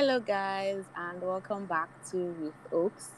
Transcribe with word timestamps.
Hello, 0.00 0.20
guys, 0.20 0.84
and 0.94 1.20
welcome 1.20 1.66
back 1.66 1.88
to 2.08 2.16
With 2.40 2.54
Oaks. 2.72 3.10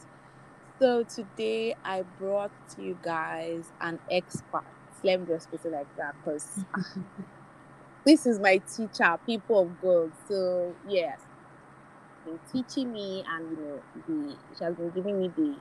So, 0.78 1.02
today 1.02 1.74
I 1.84 2.04
brought 2.18 2.50
you 2.78 2.96
guys 3.02 3.66
an 3.82 3.98
expert. 4.10 4.64
Let 5.04 5.20
me 5.20 5.26
just 5.26 5.50
put 5.50 5.62
it 5.66 5.72
like 5.72 5.94
that 5.98 6.14
because 6.24 6.64
this 8.06 8.24
is 8.24 8.40
my 8.40 8.62
teacher, 8.74 9.18
people 9.26 9.60
of 9.60 9.82
God. 9.82 10.12
So, 10.26 10.74
yes, 10.88 11.20
been 12.24 12.40
teaching 12.50 12.94
me, 12.94 13.24
and 13.28 13.50
you 13.50 13.62
know, 13.62 13.82
the 14.08 14.36
she 14.56 14.64
has 14.64 14.74
been 14.74 14.88
giving 14.88 15.20
me 15.20 15.30
the 15.36 15.56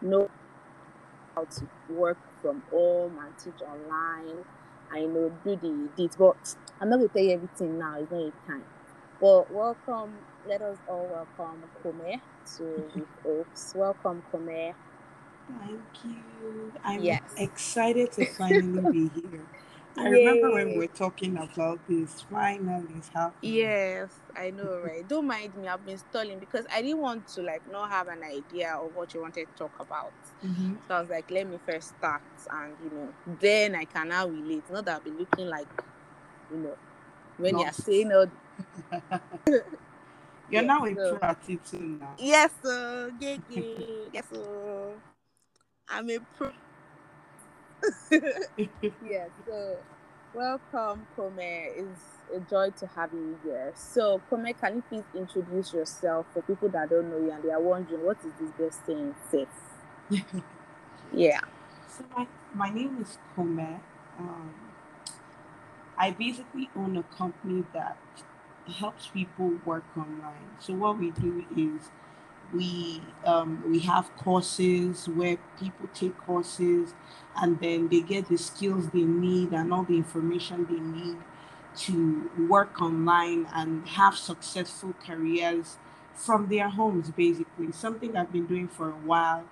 know 0.00 0.30
how 1.34 1.44
to 1.44 1.68
work 1.90 2.16
from 2.40 2.62
home 2.70 3.18
and 3.18 3.36
teach 3.36 3.60
online. 3.60 4.42
I 4.90 5.00
know 5.00 5.30
do 5.44 5.54
the 5.54 5.90
deeds, 5.98 6.16
but 6.16 6.56
I'm 6.80 6.88
not 6.88 6.96
gonna 6.96 7.08
tell 7.08 7.22
you 7.22 7.32
everything 7.32 7.78
now. 7.78 7.98
It's 7.98 8.10
not 8.10 8.22
a 8.22 8.32
time. 8.46 8.64
But 9.20 9.52
welcome. 9.52 10.14
Let 10.48 10.60
us 10.62 10.78
all 10.88 11.06
welcome 11.38 11.62
Kome 11.82 12.20
to 12.56 12.64
With 12.94 13.08
Oaks. 13.26 13.72
Welcome, 13.76 14.22
Kome. 14.32 14.74
Thank 15.60 15.80
you. 16.04 16.72
I'm 16.84 17.02
Yes. 17.02 17.20
excited 17.36 18.12
to 18.12 18.24
finally 18.26 18.80
be 18.90 19.08
here. 19.30 19.46
I 19.96 20.08
remember 20.08 20.50
when 20.52 20.68
we 20.70 20.78
were 20.78 20.86
talking 20.86 21.36
about 21.36 21.78
this. 21.88 22.22
Finally, 22.22 22.94
it's 22.96 23.08
happening. 23.08 23.52
Yes, 23.54 24.10
I 24.36 24.50
know, 24.50 24.78
right? 24.78 25.06
Don't 25.06 25.26
mind 25.26 25.54
me. 25.54 25.68
I've 25.68 25.84
been 25.84 25.98
stalling 25.98 26.38
because 26.38 26.66
I 26.74 26.82
didn't 26.82 26.98
want 27.00 27.26
to 27.28 27.42
like 27.42 27.62
not 27.70 27.90
have 27.90 28.08
an 28.08 28.22
idea 28.24 28.74
of 28.74 28.94
what 28.96 29.12
you 29.14 29.20
wanted 29.20 29.46
to 29.46 29.54
talk 29.54 29.78
about. 29.78 30.12
Mhm. 30.44 30.76
So 30.88 30.94
I 30.96 31.00
was 31.00 31.10
like, 31.10 31.30
let 31.30 31.46
me 31.46 31.58
first 31.64 31.90
start, 31.98 32.22
and 32.50 32.74
you 32.82 32.90
know, 32.98 33.08
then 33.40 33.74
I 33.76 33.84
can 33.84 34.08
now 34.08 34.26
relate. 34.26 34.64
Not 34.70 34.86
that 34.86 34.94
I'll 34.94 35.00
be 35.00 35.10
looking 35.10 35.48
like, 35.48 35.68
you 36.50 36.58
know, 36.58 36.76
when 37.36 37.58
you're 37.58 37.72
saying 37.72 38.12
all. 38.12 38.26
You're 40.52 40.62
Yeah, 40.62 40.68
now 40.68 40.86
a 40.86 40.94
pro 40.94 41.18
at 41.22 41.38
it 41.48 41.66
too 41.66 41.98
now. 42.00 42.14
Yes, 42.18 42.50
sir. 42.62 43.12
Yeah, 43.20 43.38
yeah. 43.50 43.62
Yes, 44.12 44.24
sir. 44.32 44.92
I'm 45.88 46.10
a 46.10 46.18
pro. 46.36 46.50
yeah. 48.10 49.26
So, 49.46 49.78
welcome, 50.34 51.06
Kome. 51.16 51.38
It's 51.40 52.02
a 52.34 52.40
joy 52.50 52.70
to 52.70 52.86
have 52.88 53.12
you 53.14 53.38
here. 53.44 53.72
So, 53.74 54.20
Kome, 54.30 54.54
can 54.60 54.76
you 54.76 54.82
please 54.90 55.04
introduce 55.16 55.72
yourself 55.72 56.26
for 56.34 56.42
people 56.42 56.68
that 56.70 56.90
don't 56.90 57.10
know 57.10 57.18
you 57.18 57.32
and 57.32 57.42
they 57.42 57.50
are 57.50 57.60
wondering 57.60 58.04
what 58.04 58.18
is 58.24 58.32
this 58.40 58.50
girl 58.58 58.70
saying? 58.86 59.14
Safe. 59.30 59.48
Yeah. 61.14 61.40
So 61.88 62.04
my, 62.16 62.26
my 62.54 62.70
name 62.70 62.98
is 63.02 63.18
Kome. 63.36 63.80
Um, 64.18 64.54
I 65.98 66.10
basically 66.10 66.70
own 66.76 66.96
a 66.96 67.02
company 67.16 67.64
that 67.74 67.98
helps 68.68 69.08
people 69.08 69.52
work 69.64 69.84
online. 69.96 70.56
So 70.58 70.74
what 70.74 70.98
we 70.98 71.10
do 71.10 71.44
is 71.56 71.90
we 72.52 73.02
um, 73.24 73.62
we 73.66 73.80
have 73.80 74.14
courses 74.16 75.08
where 75.08 75.38
people 75.58 75.88
take 75.94 76.16
courses 76.18 76.94
and 77.36 77.58
then 77.60 77.88
they 77.88 78.00
get 78.00 78.28
the 78.28 78.36
skills 78.36 78.90
they 78.90 79.02
need 79.04 79.52
and 79.52 79.72
all 79.72 79.84
the 79.84 79.96
information 79.96 80.66
they 80.68 80.80
need 80.80 81.16
to 81.74 82.30
work 82.48 82.80
online 82.82 83.46
and 83.54 83.88
have 83.88 84.14
successful 84.14 84.94
careers 85.04 85.78
from 86.14 86.48
their 86.48 86.68
homes 86.68 87.10
basically 87.10 87.72
something 87.72 88.14
i've 88.16 88.30
been 88.30 88.46
doing 88.46 88.68
for 88.68 88.90
a 88.90 89.00
while 89.06 89.44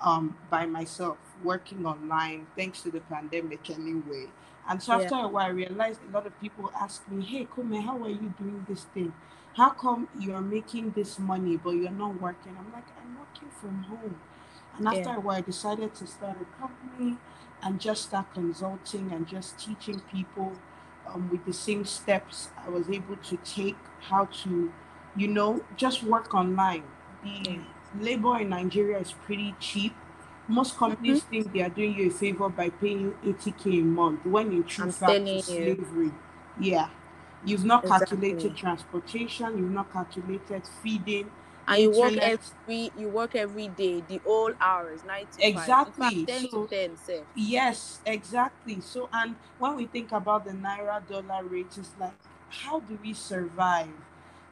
um, 0.00 0.34
by 0.48 0.64
myself 0.64 1.18
working 1.44 1.84
online 1.86 2.46
thanks 2.56 2.82
to 2.82 2.90
the 2.90 3.00
pandemic 3.00 3.68
anyway 3.70 4.26
and 4.68 4.82
so 4.82 4.92
Yeah. 4.92 4.98
after 4.98 5.14
a 5.16 5.28
while 5.28 5.46
i 5.46 5.50
realized 5.50 6.00
a 6.08 6.12
lot 6.12 6.26
of 6.26 6.38
people 6.40 6.70
ask 6.80 7.06
me 7.08 7.24
hey 7.24 7.46
Kume, 7.46 7.82
how 7.84 8.02
are 8.02 8.08
you 8.10 8.32
doing 8.38 8.64
this 8.68 8.84
thing 8.94 9.12
how 9.56 9.70
come 9.70 10.08
you're 10.18 10.40
making 10.40 10.90
this 10.92 11.18
money 11.18 11.56
but 11.56 11.70
you're 11.70 11.90
not 11.90 12.20
working 12.20 12.56
i'm 12.58 12.72
like 12.72 12.88
i'm 13.00 13.16
working 13.18 13.48
from 13.60 13.82
home 13.84 14.16
and 14.78 14.88
after 14.88 15.10
Yeah. 15.10 15.16
a 15.16 15.20
while 15.20 15.36
i 15.36 15.40
decided 15.40 15.94
to 15.94 16.06
start 16.06 16.36
a 16.40 16.46
company 16.60 17.16
and 17.62 17.80
just 17.80 18.04
start 18.04 18.32
consulting 18.34 19.10
and 19.12 19.26
just 19.26 19.58
teaching 19.58 20.00
people 20.12 20.52
um, 21.06 21.28
with 21.30 21.44
the 21.46 21.52
same 21.52 21.84
steps 21.84 22.48
i 22.64 22.68
was 22.68 22.88
able 22.90 23.16
to 23.16 23.36
take 23.38 23.76
how 24.00 24.24
to 24.26 24.72
you 25.16 25.28
know 25.28 25.62
just 25.76 26.02
work 26.02 26.34
online 26.34 26.82
the 27.24 27.50
Yeah. 27.50 27.62
labor 28.00 28.38
in 28.40 28.50
nigeria 28.50 28.98
is 28.98 29.12
pretty 29.12 29.54
cheap 29.60 29.94
most 30.48 30.76
companies 30.76 31.20
mm-hmm. 31.20 31.30
think 31.30 31.52
they 31.52 31.62
are 31.62 31.68
doing 31.68 31.94
you 31.94 32.08
a 32.08 32.10
favor 32.10 32.48
by 32.48 32.68
paying 32.68 33.00
you 33.00 33.32
80k 33.32 33.80
a 33.80 33.84
month 33.84 34.24
when 34.24 34.52
in 34.52 34.64
true 34.64 34.84
I'm 34.84 34.92
fact 34.92 35.12
telling 35.12 35.26
it's 35.28 35.48
you. 35.50 35.56
slavery 35.56 36.12
yeah 36.60 36.88
you've 37.44 37.64
not 37.64 37.84
calculated 37.84 38.56
transportation 38.56 39.58
you've 39.58 39.70
not 39.70 39.92
calculated 39.92 40.62
feeding 40.82 41.30
And 41.68 41.82
you 41.82 41.90
work 42.00 42.16
every 42.16 42.92
you 42.96 43.08
work 43.08 43.34
every 43.34 43.68
day, 43.68 44.02
the 44.06 44.20
all 44.24 44.52
hours, 44.60 45.00
nine 45.04 45.26
to 45.36 45.46
Exactly. 45.46 46.26
five. 46.26 46.28
Fact, 46.28 46.50
So- 46.52 46.66
to 46.66 46.68
ten. 46.68 47.22
Yes, 47.34 48.00
exactly. 48.06 48.80
So, 48.80 49.08
and 49.12 49.34
when 49.58 49.74
we 49.76 49.86
think 49.86 50.12
about 50.12 50.44
the 50.44 50.52
naira 50.52 51.06
dollar 51.08 51.42
rate, 51.44 51.74
it's 51.76 51.90
like, 51.98 52.14
how 52.48 52.80
do 52.80 52.98
we 53.02 53.12
survive? 53.14 53.88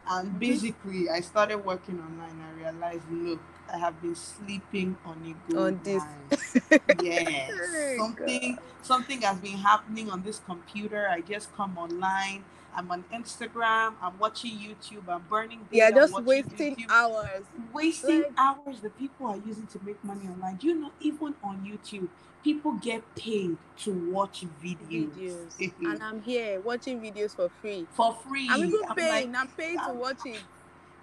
And 0.08 0.38
basically, 0.38 1.08
I 1.08 1.20
started 1.20 1.64
working 1.64 1.98
online. 1.98 2.36
I 2.40 2.60
realized, 2.60 3.10
look, 3.10 3.40
I 3.72 3.78
have 3.78 4.00
been 4.02 4.14
sleeping 4.14 4.96
on 5.04 5.16
a 5.24 5.52
gold 5.52 5.66
On 5.66 5.80
this. 5.82 6.02
mine. 6.02 6.80
Yes, 7.02 7.50
something 7.98 8.58
something 8.82 9.20
has 9.22 9.38
been 9.38 9.58
happening 9.58 10.10
on 10.10 10.22
this 10.22 10.40
computer. 10.44 11.08
I 11.08 11.20
just 11.20 11.54
come 11.56 11.76
online. 11.78 12.44
I'm 12.76 12.90
on 12.90 13.04
Instagram. 13.12 13.94
I'm 14.02 14.18
watching 14.18 14.52
YouTube. 14.58 15.08
I'm 15.08 15.22
burning. 15.30 15.66
Yeah, 15.70 15.90
data, 15.90 16.00
just 16.08 16.22
wasting 16.24 16.76
YouTube 16.76 16.90
hours. 16.90 17.44
wasting 17.72 18.22
Like- 18.22 18.32
hours 18.38 18.80
that 18.80 18.98
people 18.98 19.26
are 19.26 19.36
using 19.46 19.66
to 19.68 19.80
make 19.84 20.02
money 20.04 20.26
online. 20.28 20.56
Do 20.56 20.66
you 20.68 20.74
know, 20.74 20.90
even 21.00 21.34
on 21.42 21.64
YouTube, 21.64 22.08
people 22.42 22.72
get 22.72 23.02
paid 23.14 23.56
to 23.78 23.92
watch 24.10 24.44
videos, 24.62 25.54
Videos. 25.56 25.72
and 25.92 26.02
I'm 26.02 26.20
here 26.22 26.60
watching 26.60 27.00
videos 27.00 27.34
for 27.36 27.48
free. 27.62 27.86
for 27.92 28.14
free. 28.28 28.48
I'm 28.50 28.64
even 28.64 28.80
I'm 28.88 28.96
paying. 28.96 29.32
like- 29.32 29.40
I'm 29.42 29.48
paying 29.48 29.78
to 29.78 29.84
I'm- 29.84 29.98
watch 29.98 30.18
it. 30.26 30.42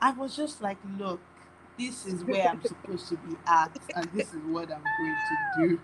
I 0.01 0.11
was 0.11 0.35
just 0.35 0.61
like, 0.61 0.77
look, 0.97 1.19
this 1.79 2.05
is 2.05 2.23
where 2.25 2.47
I'm 2.49 2.61
supposed 2.63 3.07
to 3.09 3.15
be 3.17 3.35
at, 3.47 3.71
and 3.95 4.05
this 4.13 4.33
is 4.33 4.41
what 4.47 4.71
I'm 4.71 4.81
going 4.83 5.17
to 5.59 5.67
do. 5.67 5.79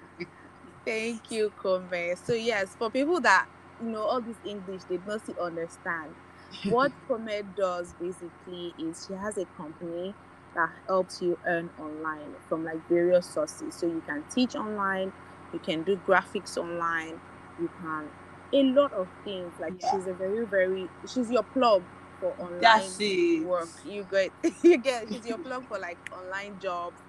Thank 0.86 1.32
you, 1.32 1.52
Kome. 1.62 2.18
So 2.26 2.34
yes, 2.34 2.76
for 2.78 2.90
people 2.90 3.20
that 3.22 3.48
you 3.80 3.90
know 3.92 4.04
all 4.04 4.22
this 4.22 4.40
English, 4.44 4.84
they 4.86 4.98
mostly 5.06 5.36
understand. 5.42 6.16
What 6.64 6.92
Kome 7.10 7.56
does 7.56 7.94
basically 7.94 8.74
is 8.78 9.06
she 9.08 9.14
has 9.14 9.38
a 9.38 9.46
company 9.46 10.16
that 10.56 10.70
helps 10.88 11.22
you 11.22 11.38
earn 11.46 11.72
online 11.78 12.36
from 12.48 12.64
like 12.64 12.88
various 12.88 13.28
sources. 13.28 13.76
So 13.76 13.86
you 13.86 14.02
can 14.02 14.24
teach 14.34 14.56
online, 14.56 15.14
you 15.54 15.60
can 15.60 15.84
do 15.84 15.98
graphics 15.98 16.58
online, 16.58 17.22
you 17.58 17.70
can 17.80 18.12
a 18.54 18.64
lot 18.64 18.94
of 18.94 19.10
things. 19.24 19.54
Like 19.60 19.74
Yeah. 19.80 19.90
she's 19.92 20.08
a 20.08 20.14
very, 20.14 20.46
very 20.46 20.92
she's 21.06 21.30
your 21.30 21.44
plug 21.44 21.86
for 22.20 22.34
online 22.38 22.62
That's 22.62 23.00
it. 23.00 23.44
work. 23.44 23.70
You 23.84 24.04
get 24.04 24.34
you 24.64 24.78
get 24.78 25.10
she's 25.10 25.26
your 25.26 25.38
plug 25.38 25.68
for 25.68 25.78
like 25.80 26.00
online 26.12 26.60
jobs 26.60 27.02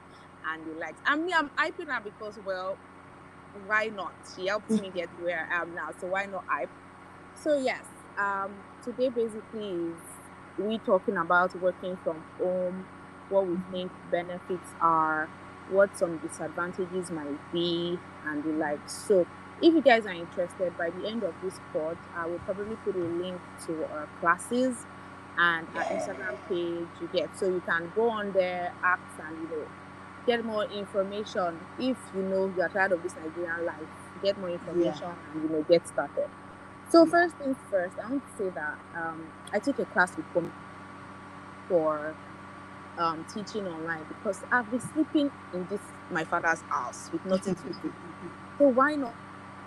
and 0.45 0.67
the 0.67 0.75
likes. 0.79 1.01
I 1.07 1.17
mean 1.17 1.33
I'm 1.35 1.51
hyping 1.59 1.93
her 1.93 2.01
because 2.03 2.39
well, 2.45 2.79
why 3.67 3.87
not? 3.87 4.13
She 4.35 4.47
helped 4.47 4.71
me 4.71 4.91
get 4.95 5.09
to 5.19 5.25
where 5.25 5.49
I 5.51 5.63
am 5.63 5.75
now, 5.75 5.91
so 6.01 6.09
why 6.09 6.27
not 6.27 6.45
I? 6.49 6.67
So 7.35 7.59
yes, 7.59 7.85
um 8.19 8.53
today 8.83 9.09
basically 9.09 9.71
is 9.71 9.97
we 10.59 10.79
talking 10.79 11.17
about 11.17 11.55
working 11.61 11.97
from 12.03 12.23
home, 12.39 12.87
what 13.29 13.47
we 13.47 13.57
think 13.71 13.93
benefits 14.11 14.71
are, 14.81 15.29
what 15.71 15.97
some 15.97 16.19
disadvantages 16.19 17.11
might 17.11 17.53
be, 17.53 17.99
and 18.27 18.43
the 18.43 18.51
like. 18.51 18.89
So 18.89 19.27
if 19.61 19.75
you 19.75 19.83
guys 19.83 20.07
are 20.07 20.13
interested, 20.13 20.77
by 20.77 20.91
the 20.91 21.07
end 21.07 21.23
of 21.23 21.35
this 21.43 21.61
pod, 21.73 21.97
I 22.17 22.27
will 22.27 22.39
probably 22.41 22.77
put 22.77 22.97
a 22.97 22.99
link 22.99 23.41
to 23.67 23.85
our 23.93 24.09
classes 24.21 24.87
and 25.37 25.67
our 25.77 25.85
Instagram 25.85 26.37
page 26.49 26.89
you 27.01 27.09
get 27.13 27.37
so 27.39 27.47
you 27.47 27.63
can 27.67 27.93
go 27.95 28.11
on 28.11 28.33
there, 28.33 28.73
ask 28.83 29.03
and 29.25 29.43
you 29.43 29.49
know 29.49 29.67
get 30.29 30.45
more 30.45 30.65
information 30.65 31.59
if 31.79 31.97
you 32.15 32.23
know 32.23 32.53
you're 32.57 32.69
tired 32.69 32.93
of 32.93 33.03
this 33.03 33.15
Nigerian 33.17 33.65
life, 33.65 33.93
get 34.23 34.39
more 34.39 34.51
information 34.51 35.09
and 35.33 35.43
you 35.43 35.49
know 35.49 35.63
get 35.63 35.89
started. 35.89 36.29
So 36.91 37.05
Yeah. 37.05 37.11
first 37.11 37.37
things 37.37 37.57
first, 37.71 37.97
I 37.99 38.11
want 38.11 38.23
to 38.29 38.33
say 38.45 38.49
that 38.51 38.77
um, 38.95 39.27
I 39.53 39.59
took 39.59 39.79
a 39.79 39.87
class 39.87 40.17
with 40.17 40.27
Kom 40.35 40.53
for 41.69 42.15
um, 42.99 43.25
teaching 43.33 43.67
online 43.67 44.05
because 44.09 44.45
I've 44.53 44.71
been 44.71 44.81
sleeping 44.81 45.31
in 45.55 45.67
this 45.71 45.81
my 46.11 46.25
father's 46.25 46.61
house 46.63 47.11
with 47.13 47.25
nothing 47.25 47.55
to 47.55 47.69
do. 47.83 47.93
So 48.59 48.69
why 48.69 48.95
not 48.97 49.15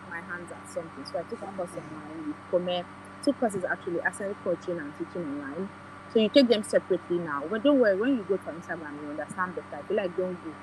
my 0.09 0.21
hands 0.21 0.51
at 0.51 0.69
something? 0.69 1.05
So 1.05 1.19
I 1.19 1.23
took 1.23 1.41
a 1.41 1.47
course 1.57 1.71
online 1.71 2.27
with 2.27 2.37
Kome. 2.51 2.85
Two 3.23 3.33
courses 3.33 3.63
actually, 3.63 4.01
accent 4.01 4.35
coaching 4.43 4.79
and 4.79 4.93
teaching 4.97 5.23
online. 5.23 5.69
So 6.13 6.19
you 6.19 6.29
take 6.29 6.47
them 6.47 6.63
separately 6.63 7.19
now. 7.19 7.43
But 7.49 7.63
don't 7.63 7.79
worry, 7.79 7.95
when 7.95 8.17
you 8.17 8.23
go 8.27 8.37
to 8.37 8.43
Instagram, 8.51 9.01
you 9.01 9.09
understand 9.11 9.55
better. 9.55 9.81
I 9.83 9.87
feel 9.87 9.97
like 9.97 10.17
don't 10.17 10.37
go. 10.43 10.53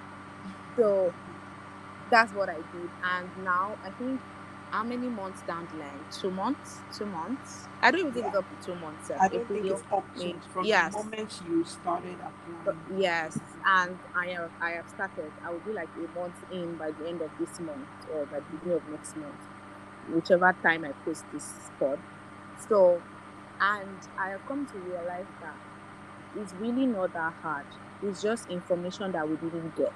So 0.77 1.15
that's 2.11 2.33
what 2.33 2.49
I 2.49 2.57
did. 2.57 2.91
And 3.03 3.29
now 3.45 3.77
I 3.85 3.91
think 3.91 4.21
how 4.71 4.85
many 4.85 5.09
months 5.09 5.41
down 5.43 5.67
the 5.73 5.79
line? 5.79 6.01
Two 6.11 6.31
months? 6.31 6.79
Two 6.97 7.07
months? 7.07 7.67
I 7.81 7.91
don't 7.91 8.01
even 8.01 8.13
think 8.13 8.25
Yeah. 8.25 8.29
it's 8.31 8.39
up 8.39 8.61
to 8.61 8.67
two 8.67 8.75
months. 8.75 9.11
Uh, 9.11 9.17
I 9.21 9.29
don't 9.29 9.49
think 9.49 9.65
it's 9.65 9.83
up 9.91 10.15
to 10.17 10.35
from 10.53 10.65
yes. 10.65 10.93
the 10.93 10.99
moment 11.05 11.43
you 11.49 11.65
started 11.65 12.17
applying. 12.21 13.01
yes, 13.01 13.39
and 13.65 13.99
I 14.15 14.27
have 14.29 14.51
I 14.61 14.71
have 14.73 14.89
started. 14.89 15.33
I 15.45 15.51
will 15.51 15.61
be 15.61 15.73
like 15.73 15.89
a 15.97 16.19
month 16.19 16.35
in 16.53 16.77
by 16.77 16.91
the 16.91 17.09
end 17.09 17.23
of 17.23 17.31
this 17.39 17.59
month 17.61 17.89
or 18.13 18.27
by 18.27 18.41
the 18.41 18.47
beginning 18.53 18.77
of 18.77 18.89
next 18.91 19.17
month, 19.17 19.41
whichever 20.13 20.55
time 20.63 20.85
I 20.85 20.93
post 21.05 21.25
this 21.33 21.71
pod. 21.79 21.99
So, 22.69 23.01
and 23.61 24.01
I 24.19 24.31
have 24.31 24.45
come 24.47 24.67
to 24.67 24.79
realize 24.79 25.29
that 25.41 25.61
it's 26.35 26.55
really 26.55 26.87
not 26.87 27.13
that 27.15 27.35
hard. 27.43 27.67
It's 28.03 28.23
just 28.23 28.49
information 28.49 29.13
that 29.13 29.29
we 29.29 29.37
didn't 29.37 29.77
get. 29.77 29.95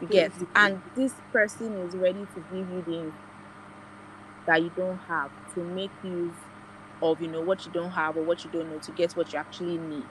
You 0.00 0.08
get, 0.08 0.32
and 0.54 0.82
this 0.94 1.20
person 1.32 1.76
is 1.78 1.96
ready 1.96 2.26
to 2.34 2.40
give 2.40 2.70
you 2.70 2.82
the 2.82 3.14
that 4.46 4.62
you 4.62 4.70
don't 4.70 4.98
have 4.98 5.32
to 5.54 5.64
make 5.64 5.92
use 6.02 6.36
of 7.02 7.20
you 7.20 7.28
know 7.28 7.42
what 7.42 7.64
you 7.66 7.72
don't 7.72 7.92
have 7.92 8.16
or 8.16 8.24
what 8.24 8.44
you 8.44 8.50
don't 8.50 8.68
know 8.68 8.78
to 8.78 8.92
get 8.92 9.12
what 9.12 9.32
you 9.32 9.38
actually 9.38 9.78
need. 9.78 10.08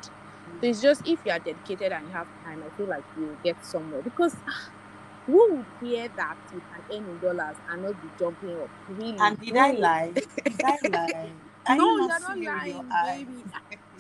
So 0.62 0.68
it's 0.68 0.82
just 0.82 1.02
if 1.06 1.22
you 1.26 1.32
are 1.32 1.40
dedicated 1.40 1.92
and 1.92 2.08
you 2.08 2.14
have 2.14 2.28
time, 2.44 2.64
I 2.64 2.70
feel 2.72 2.88
like 2.88 3.06
you 3.16 3.28
will 3.28 3.40
get 3.44 3.64
somewhere 3.64 4.02
because 4.02 4.36
ah, 4.48 4.72
who 5.26 5.58
would 5.58 5.68
hear 5.80 6.10
that 6.18 6.38
you 6.52 6.62
can 6.72 6.84
earn 6.92 7.10
in 7.10 7.20
dollars 7.20 7.58
and 7.68 7.84
not 7.84 8.02
be 8.02 8.12
jumping 8.18 8.60
up? 8.62 8.72
Really? 8.88 9.20
And 9.20 9.40
did 9.40 9.56
I 9.56 9.72
lie? 9.72 10.18
Did 10.48 10.62
I 10.64 10.78
lie? 10.90 11.34
Are 11.70 11.76
No, 11.78 11.86
you 11.86 11.98
you're 12.00 12.08
not 12.08 12.22
not 12.22 12.34
seeing 12.34 12.54
with 12.54 12.66
your 12.66 12.84
lying, 12.84 13.28
baby. 13.28 13.44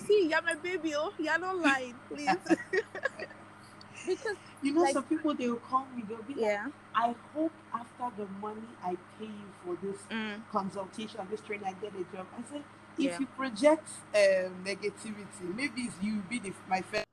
See, 0.07 0.27
you're 0.29 0.41
my 0.41 0.55
baby. 0.55 0.95
Oh, 0.95 1.13
you're 1.19 1.37
not 1.37 1.57
lying, 1.67 1.95
please. 2.09 2.35
because 4.07 4.35
You 4.61 4.73
know, 4.73 4.81
Like- 4.81 4.93
some 4.93 5.03
people 5.03 5.33
they 5.35 5.47
will 5.47 5.57
call 5.57 5.85
me. 5.95 6.03
They'll 6.07 6.21
be 6.23 6.33
like, 6.33 6.41
yeah, 6.41 6.67
"I 6.95 7.15
hope 7.33 7.51
after 7.73 8.11
the 8.17 8.27
money 8.41 8.67
I 8.83 8.97
pay 9.17 9.25
you 9.25 9.49
for 9.63 9.77
this 9.85 9.97
mm, 10.11 10.41
consultation, 10.51 11.21
this 11.29 11.41
training, 11.41 11.67
I 11.67 11.73
get 11.73 11.93
a 11.93 12.03
job." 12.15 12.25
I 12.37 12.41
said, 12.51 12.63
"If 12.97 13.05
Yeah. 13.05 13.19
you 13.19 13.25
project 13.37 13.87
um, 14.15 14.63
negativity, 14.65 15.55
maybe 15.55 15.81
it's 15.83 15.95
you 16.01 16.23
be 16.29 16.39
the, 16.39 16.53
my 16.67 16.81
first 16.81 17.05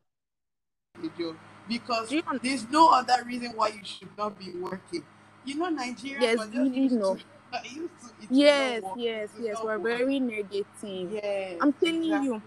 job 1.19 1.37
because 1.69 2.11
you 2.11 2.23
there's 2.43 2.67
no 2.71 2.91
other 2.91 3.23
reason 3.25 3.53
why 3.55 3.69
you 3.69 3.85
should 3.85 4.17
not 4.17 4.39
be 4.39 4.51
working." 4.53 5.05
You 5.45 5.55
know, 5.57 5.69
Nigeria. 5.69 6.21
Yes, 6.35 6.49
really 6.53 6.89
no. 6.89 7.15
To, 7.17 7.23
it 7.53 7.91
yes, 8.31 8.83
yes, 8.97 9.31
yes. 9.39 9.57
We're 9.63 9.79
work. 9.79 9.99
very 9.99 10.21
negative. 10.21 11.11
Yes, 11.13 11.59
I'm 11.61 11.73
telling 11.73 12.03
you. 12.05 12.43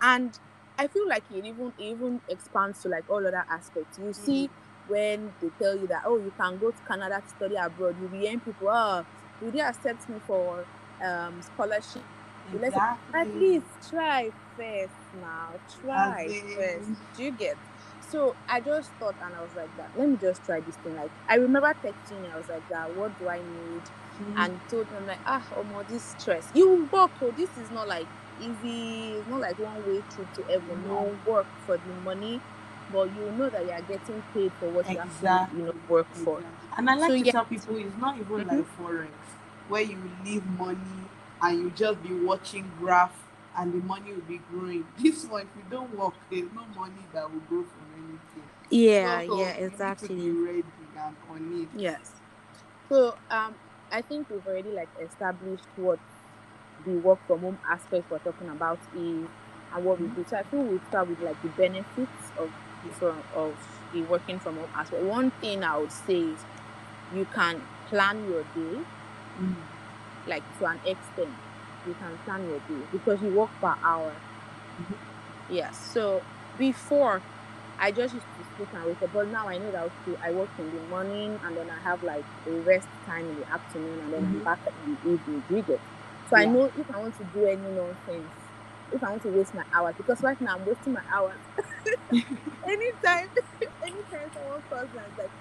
and 0.00 0.38
I 0.78 0.86
feel 0.88 1.08
like 1.08 1.24
it 1.30 1.44
even 1.44 1.72
it 1.78 1.82
even 1.84 2.20
expands 2.28 2.82
to 2.82 2.88
like 2.88 3.04
all 3.08 3.26
other 3.26 3.44
aspects. 3.48 3.98
You 3.98 4.12
see 4.12 4.50
when 4.88 5.34
they 5.40 5.50
tell 5.60 5.76
you 5.76 5.86
that 5.88 6.02
oh 6.06 6.18
you 6.18 6.32
can 6.38 6.58
go 6.58 6.70
to 6.70 6.82
Canada 6.88 7.20
to 7.22 7.28
study 7.28 7.56
abroad, 7.56 7.96
you 8.00 8.08
be 8.08 8.28
people 8.44 8.68
oh 8.70 9.04
will 9.40 9.50
they 9.52 9.60
accept 9.60 10.08
me 10.08 10.18
for 10.26 10.66
um 11.04 11.40
scholarship? 11.42 12.04
You 12.52 12.58
let 12.58 12.72
it- 12.72 12.74
Exactly. 12.76 13.20
At 13.20 13.34
least 13.34 13.66
try 13.90 14.30
first 14.56 14.94
now. 15.20 15.60
Try 15.80 16.24
in- 16.24 16.56
first. 16.56 16.88
Do 17.16 17.22
you 17.24 17.32
get? 17.32 17.56
So 18.12 18.36
I 18.48 18.60
just 18.60 18.90
thought 18.98 19.14
and 19.24 19.34
I 19.34 19.40
was 19.40 19.54
like 19.56 19.74
that. 19.78 19.90
Let 19.96 20.08
me 20.08 20.16
just 20.20 20.44
try 20.44 20.60
this 20.60 20.76
thing. 20.76 20.94
Like 20.96 21.10
I 21.28 21.36
remember 21.36 21.74
texting 21.82 22.30
I 22.30 22.36
was 22.36 22.48
like 22.48 22.68
that, 22.68 22.94
what 22.94 23.18
do 23.18 23.28
I 23.28 23.38
need? 23.38 23.82
Mhm. 24.20 24.36
and 24.36 24.60
told 24.68 24.90
them 24.90 25.06
like 25.06 25.20
ah 25.26 25.42
oh 25.56 25.82
this 25.88 26.02
stress 26.18 26.50
you 26.54 26.86
work 26.92 27.10
oh 27.22 27.30
this 27.30 27.48
is 27.56 27.70
not 27.70 27.88
like 27.88 28.06
easy 28.38 29.14
it's 29.16 29.26
not 29.26 29.40
like 29.40 29.58
one 29.58 29.82
way 29.86 30.02
trip 30.14 30.30
to 30.34 30.42
heaven 30.42 30.84
no 30.86 31.16
work 31.26 31.46
for 31.64 31.78
the 31.78 31.94
money 32.04 32.40
but 32.92 33.04
you 33.16 33.32
know 33.32 33.48
that 33.48 33.64
you 33.64 33.70
are 33.70 33.80
getting 33.80 34.22
paid 34.34 34.52
for 34.60 34.68
what 34.68 34.86
you 34.90 34.98
actually 34.98 35.58
you 35.58 35.64
know 35.64 35.74
work 35.88 36.06
for 36.14 36.38
Exactly. 36.38 36.68
And 36.76 36.90
I 36.90 36.94
like 36.96 37.08
So, 37.08 37.14
to 37.16 37.24
yeah. 37.24 37.32
tell 37.32 37.44
people 37.46 37.76
it's 37.76 37.96
not 37.96 38.18
even 38.18 38.44
Mhm. 38.44 38.48
like 38.48 38.66
forex 38.78 39.10
where 39.68 39.82
you 39.82 39.98
leave 40.24 40.44
money 40.58 41.08
and 41.40 41.58
you 41.58 41.70
just 41.70 42.02
be 42.02 42.12
watching 42.14 42.70
graph 42.78 43.16
and 43.56 43.72
the 43.72 43.78
money 43.86 44.12
will 44.12 44.28
be 44.28 44.40
growing. 44.50 44.86
This 44.98 45.24
one, 45.24 45.42
if 45.42 45.48
you 45.56 45.64
don't 45.70 45.94
work, 45.96 46.14
there's 46.30 46.52
no 46.52 46.64
money 46.78 47.04
that 47.14 47.30
will 47.32 47.40
grow 47.48 47.64
from. 47.64 47.91
Yeah 48.70 49.20
So, 49.20 49.26
so 49.26 49.38
yeah 49.38 49.56
you 49.58 49.70
need 49.70 49.98
to 50.00 50.08
exactly. 50.08 50.16
be 50.16 50.30
ready 50.30 50.64
and 50.96 51.16
on 51.30 51.52
it. 51.62 51.68
yes. 51.80 52.20
So 52.88 53.16
um 53.30 53.56
i 53.92 54.02
think 54.02 54.28
we've 54.30 54.46
already 54.46 54.70
like 54.72 54.88
established 55.00 55.66
what 55.76 55.98
the 56.84 56.92
work 56.98 57.20
from 57.26 57.40
home 57.40 57.58
aspect 57.70 58.10
we're 58.10 58.18
talking 58.18 58.48
about 58.48 58.80
is 58.96 59.28
and 59.74 59.84
what 59.84 60.00
we 60.00 60.08
do. 60.08 60.24
So 60.28 60.36
i 60.38 60.42
feel 60.44 60.62
we 60.62 60.80
start 60.88 61.08
with 61.08 61.20
like 61.20 61.40
the 61.42 61.48
benefits 61.50 62.32
of 62.38 62.52
from 62.98 63.22
of 63.34 63.54
the 63.92 64.02
working 64.02 64.40
from 64.40 64.56
home 64.56 64.70
aspect. 64.74 65.02
One 65.02 65.30
thing 65.32 65.64
i 65.64 65.76
would 65.78 65.92
say 65.92 66.18
is 66.20 66.40
you 67.14 67.26
can 67.26 67.62
plan 67.88 68.24
your 68.28 68.44
day 68.44 68.84
Mm. 69.40 69.54
like 70.26 70.44
to 70.58 70.66
an 70.66 70.80
extent. 70.84 71.30
You 71.86 71.94
can 71.94 72.18
plan 72.24 72.44
your 72.46 72.60
day 72.60 72.86
because 72.92 73.22
you 73.22 73.30
work 73.30 73.50
per 73.60 73.74
hour. 73.82 74.22
Mhm. 74.80 74.98
yes. 75.48 75.76
So 75.78 76.22
before 76.56 77.22
i 77.82 77.92
just 77.92 78.14
used 78.14 78.28
to 78.36 78.44
sleep 78.56 78.70
and 78.72 78.86
wake 78.86 79.02
up 79.02 79.12
but 79.12 79.28
now 79.28 79.48
i 79.48 79.58
know 79.58 79.72
that 79.72 79.82
okay 79.84 80.16
i 80.24 80.32
work 80.32 80.52
in 80.58 80.70
the 80.74 80.80
morning 80.80 81.38
and 81.44 81.56
then 81.58 81.70
i 81.70 81.80
have 81.80 82.02
like 82.02 82.26
a 82.46 82.52
rest 82.52 82.88
time 83.06 83.28
in 83.30 83.36
the 83.36 83.46
afternoon 83.52 84.00
and 84.00 84.12
then 84.14 84.24
i'm 84.26 84.38
Mhm. 84.38 84.44
back 84.44 84.60
in 84.86 84.98
the 85.02 85.10
evening 85.12 85.44
do 85.48 85.56
you 85.56 85.62
get 85.62 85.82
so 86.26 86.36
i 86.36 86.46
know 86.46 86.70
if 86.76 86.86
i 86.94 86.98
want 86.98 87.14
to 87.16 87.24
do 87.24 87.46
any 87.46 87.70
nonsense 87.70 88.34
if 88.92 89.02
i 89.04 89.10
want 89.10 89.22
to 89.22 89.30
waste 89.30 89.54
my 89.54 89.64
hours 89.74 89.94
because 89.98 90.22
right 90.22 90.40
now 90.40 90.54
i'm 90.56 90.66
wasting 90.66 90.94
my 90.94 91.02
hours 91.12 91.42
anytime 92.68 93.28
anytime 93.86 94.30
someone 94.32 94.62
calls 94.68 94.92
me 94.92 95.00
and 95.04 95.14
like 95.16 95.32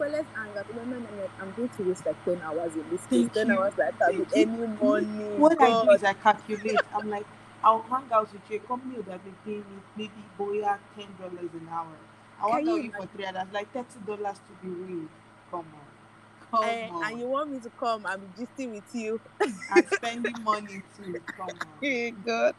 let's 0.00 0.28
hang. 0.36 0.54
No, 0.54 0.84
no, 0.84 0.98
no, 0.98 1.10
no. 1.10 1.28
I'm 1.38 1.52
going 1.52 1.70
to 1.70 1.82
waste 1.84 2.06
like 2.06 2.16
10 2.24 2.42
hours 2.42 2.74
in 2.76 2.88
this. 2.90 3.06
Thank 3.10 3.32
10 3.34 3.50
you. 3.50 3.52
hours 3.52 3.74
like 3.78 3.98
that 4.00 4.16
with 4.16 4.28
any 4.34 4.66
money. 4.80 5.04
What 5.36 5.60
I 5.60 5.72
do 5.72 5.90
is 5.90 6.02
I 6.04 6.14
calculate. 6.14 6.86
I'm 6.92 7.08
like, 7.08 7.26
I'll 7.64 7.82
hang 7.82 8.12
out 8.12 8.32
with 8.32 8.42
you. 8.50 8.56
A 8.58 8.60
company 8.60 8.96
would 8.96 9.08
have 9.08 9.24
been 9.24 9.36
paying 9.44 9.64
me 9.70 9.78
maybe 9.96 10.24
boya 10.38 10.78
ten 10.96 11.08
dollars 11.18 11.50
an 11.54 11.68
hour. 11.70 11.96
I 12.40 12.46
want 12.48 12.64
Can 12.66 12.76
you 12.84 12.92
for 12.92 13.06
three 13.06 13.26
hours, 13.26 13.48
like 13.52 13.72
thirty 13.72 13.98
dollars 14.06 14.38
to 14.46 14.52
be 14.62 14.68
real. 14.68 15.08
Come 15.50 15.66
on, 15.74 16.50
come 16.50 16.64
Eh, 16.64 16.88
on. 16.90 17.04
and 17.10 17.20
you 17.20 17.28
want 17.28 17.50
me 17.50 17.60
to 17.60 17.70
come 17.70 18.04
and 18.06 18.34
be 18.36 18.44
gisting 18.44 18.72
with 18.72 18.94
you. 18.94 19.20
and 19.72 19.88
spending 19.96 20.42
money 20.44 20.82
too. 20.96 21.20
Come 21.36 21.48
on. 21.48 21.80
Good. 22.24 22.54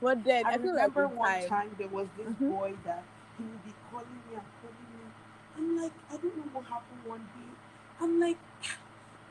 But 0.00 0.24
then 0.24 0.44
I, 0.46 0.50
I 0.52 0.56
like 0.56 0.66
remember 0.68 1.04
in 1.04 1.16
one 1.16 1.28
time, 1.28 1.48
time 1.48 1.70
there 1.78 1.88
was 1.88 2.08
this 2.18 2.26
Mhm. 2.26 2.50
boy 2.50 2.74
that 2.84 3.02
he 3.38 3.44
would 3.44 3.64
be 3.64 3.74
calling 3.90 4.20
me 4.28 4.34
and 4.36 4.44
calling 4.60 4.88
me. 4.98 5.04
I'm 5.56 5.76
like, 5.82 5.92
I 6.10 6.16
don't 6.16 6.36
know 6.36 6.50
what 6.52 6.64
happened 6.66 7.04
one 7.06 7.20
day. 7.34 7.50
I'm 8.00 8.20
like, 8.20 8.38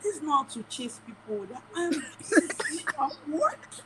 this 0.03 0.17
is 0.17 0.23
not 0.23 0.49
to 0.51 0.63
chase 0.65 1.01
people. 1.05 1.45
That 1.47 1.63
I'm 1.75 2.05
busy. 2.19 2.85
I'm 2.99 3.11
working. 3.31 3.85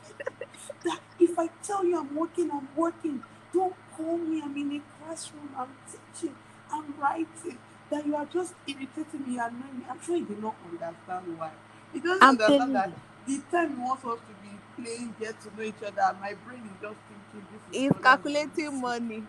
That 0.84 1.00
if 1.20 1.38
I 1.38 1.48
tell 1.62 1.84
you 1.84 1.98
I'm 2.00 2.14
working, 2.16 2.50
I'm 2.52 2.68
working. 2.76 3.22
Don't 3.54 3.74
call 3.96 4.18
me. 4.18 4.42
I'm 4.42 4.56
in 4.56 4.72
a 4.76 4.82
classroom. 5.04 5.50
I'm 5.58 5.70
teaching. 5.90 6.36
I'm 6.72 6.94
writing. 7.00 7.58
That 7.90 8.06
you 8.06 8.16
are 8.16 8.26
just 8.26 8.54
irritating 8.66 9.26
me, 9.26 9.38
annoying 9.38 9.78
me. 9.80 9.84
I'm 9.90 10.00
sure 10.02 10.16
you 10.16 10.26
do 10.26 10.36
not 10.42 10.56
understand 10.64 11.38
why. 11.38 11.52
He 11.92 12.00
doesn't 12.00 12.22
I'm 12.22 12.30
understand 12.30 12.74
that 12.76 12.92
the 13.26 13.42
time 13.50 13.76
he 13.76 13.82
wants 13.82 14.04
us 14.04 14.18
to 14.20 14.34
be 14.42 14.56
playing, 14.82 15.14
get 15.20 15.40
to 15.42 15.56
know 15.56 15.64
each 15.64 15.82
other, 15.86 16.16
my 16.20 16.34
brain 16.46 16.62
is 16.64 16.80
just 16.82 16.98
thinking 17.08 17.48
this 17.52 17.62
is 17.62 17.76
he's 17.80 17.92
calculating 18.02 18.80
money. 18.80 19.24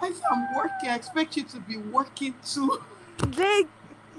I 0.00 0.12
said, 0.12 0.22
I'm 0.30 0.54
working. 0.56 0.90
I 0.90 0.96
expect 0.96 1.36
you 1.36 1.44
to 1.44 1.60
be 1.60 1.78
working 1.78 2.34
too. 2.44 2.80
They, 3.18 3.64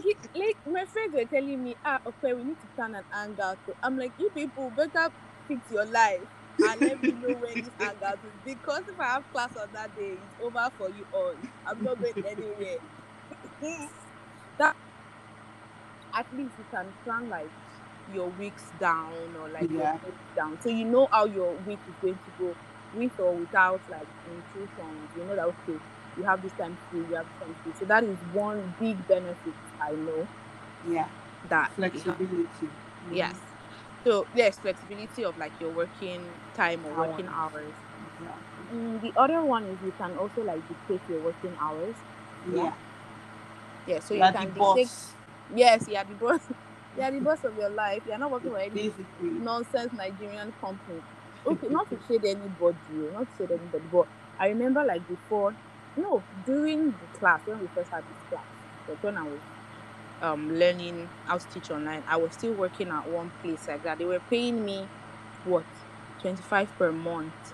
he, 0.02 0.18
like, 0.36 0.58
my 0.66 0.86
friends 0.86 1.14
were 1.14 1.26
telling 1.26 1.64
me, 1.64 1.76
ah, 1.86 2.00
okay, 2.06 2.34
we 2.34 2.44
need 2.44 2.60
to 2.62 2.68
plan 2.76 2.96
an 2.96 3.04
hangout. 3.12 3.60
I'm 3.84 3.98
like, 3.98 4.14
you 4.18 4.30
people 4.32 4.72
better 4.72 5.10
fix 5.48 5.68
your 5.70 5.86
life 5.86 6.24
and 6.62 6.84
let 6.84 7.02
me 7.02 7.14
know 7.14 7.36
when 7.38 7.62
this 7.62 7.74
hangout 7.80 8.20
is. 8.24 8.34
Because 8.44 8.84
if 8.88 9.00
I 9.00 9.14
have 9.14 9.30
class 9.32 9.56
on 9.56 9.72
that 9.74 9.96
day, 9.96 10.22
it's 10.24 10.36
over 10.40 10.70
for 10.78 10.90
you 10.92 11.06
all. 11.12 11.36
I'm 11.66 11.84
not 11.84 12.00
going 12.00 12.14
anywhere. 12.26 12.78
that 14.60 14.76
at 16.16 16.28
least 16.32 16.58
you 16.58 16.66
can 16.74 16.96
plan 17.04 17.30
like 17.30 17.52
your 18.08 18.32
weeks 18.32 18.72
down 18.80 19.36
or 19.36 19.50
like 19.50 19.72
your 19.76 19.88
Yeah. 19.88 20.00
weeks 20.04 20.26
down, 20.36 20.60
so 20.60 20.70
you 20.70 20.86
know 20.86 21.08
how 21.12 21.26
your 21.26 21.58
week 21.60 21.82
is 21.88 21.96
going 22.02 22.20
to 22.26 22.32
go, 22.38 22.58
with 22.92 23.14
or 23.20 23.38
without 23.38 23.82
like 23.88 24.10
intrusions. 24.26 25.12
You 25.14 25.26
know 25.26 25.36
that 25.36 25.46
okay, 25.46 25.80
you 26.20 26.26
have 26.26 26.42
this 26.44 26.52
time 26.54 26.78
free, 26.92 27.00
you 27.00 27.16
have 27.16 27.26
this 27.26 27.48
time 27.48 27.56
free. 27.64 27.74
So 27.80 27.86
that 27.86 28.04
is 28.04 28.18
one 28.34 28.74
big 28.80 29.08
benefit 29.08 29.54
I 29.82 29.92
know 29.92 30.28
Yeah, 30.90 31.08
that 31.50 31.72
flexibility. 31.72 32.46
Yes. 33.12 33.36
So 34.04 34.28
yes, 34.36 34.58
flexibility 34.58 35.24
of 35.24 35.38
like 35.38 35.54
your 35.60 35.72
working 35.72 36.26
time 36.56 36.86
or 36.86 37.08
working 37.08 37.28
Hours. 37.28 37.74
Yeah. 38.22 38.76
Mm, 38.76 39.02
the 39.02 39.20
other 39.20 39.42
one 39.42 39.64
is 39.64 39.78
you 39.84 39.94
can 39.98 40.16
also 40.18 40.44
like 40.44 40.62
dictate 40.68 41.02
your 41.10 41.22
working 41.22 41.56
hours. 41.62 41.96
Yeah. 42.54 42.74
Yeah, 43.88 44.00
so 44.00 44.14
you 44.14 44.24
you 44.24 44.32
can 44.32 44.52
dictate. 44.54 44.92
Yes, 45.56 45.88
you 45.88 45.96
are 45.96 46.04
the 46.04 46.14
boss. 46.14 46.42
you 46.98 47.04
are 47.04 47.12
the 47.12 47.20
boss 47.20 47.44
of 47.44 47.58
your 47.58 47.70
life. 47.70 48.04
You 48.06 48.14
are 48.14 48.20
not 48.20 48.32
working 48.32 48.52
for 48.52 48.60
any 48.60 48.70
basically. 48.70 49.30
nonsense 49.44 49.94
Nigerian 49.94 50.54
company. 50.62 51.02
Okay, 51.48 51.68
not 51.70 51.90
to 51.90 51.98
shade 52.08 52.26
anybody, 52.26 52.78
not 53.14 53.22
to 53.22 53.28
shade 53.38 53.52
anybody, 53.52 53.84
but 53.92 54.08
I 54.38 54.50
remember 54.50 54.84
like 54.84 55.08
before, 55.08 55.56
no, 56.00 56.26
during 56.46 56.98
the 56.98 57.08
class 57.20 57.42
when 57.46 57.60
we 57.60 57.68
first 57.74 57.92
had 57.94 58.08
this 58.08 58.24
class, 58.30 58.46
like 58.88 59.02
when 59.04 59.18
I 59.18 59.24
was 59.24 59.44
um 60.22 60.50
learning 60.52 61.12
how 61.26 61.38
to 61.40 61.48
teach 61.50 61.72
online, 61.72 62.04
I 62.08 62.18
was 62.18 62.34
still 62.36 62.56
working 62.56 62.90
at 62.90 63.08
one 63.08 63.32
place 63.42 63.68
like 63.68 63.84
that. 63.84 64.00
They 64.00 64.06
were 64.06 64.22
paying 64.22 64.64
me 64.66 64.92
what 65.44 65.68
25 66.22 66.78
per 66.78 66.92
month. 66.94 67.54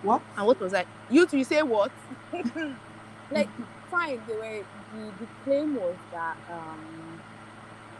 What? 0.00 0.24
And 0.36 0.46
what 0.46 0.60
was 0.60 0.72
that? 0.72 0.88
You 1.08 1.26
to 1.28 1.38
you 1.38 1.44
say 1.44 1.62
what? 1.62 1.92
like 3.30 3.50
fine, 3.90 4.24
they 4.26 4.34
were 4.34 4.64
the, 4.90 5.14
the 5.18 5.28
claim 5.42 5.74
was 5.74 5.98
that 6.12 6.36
um 6.48 7.22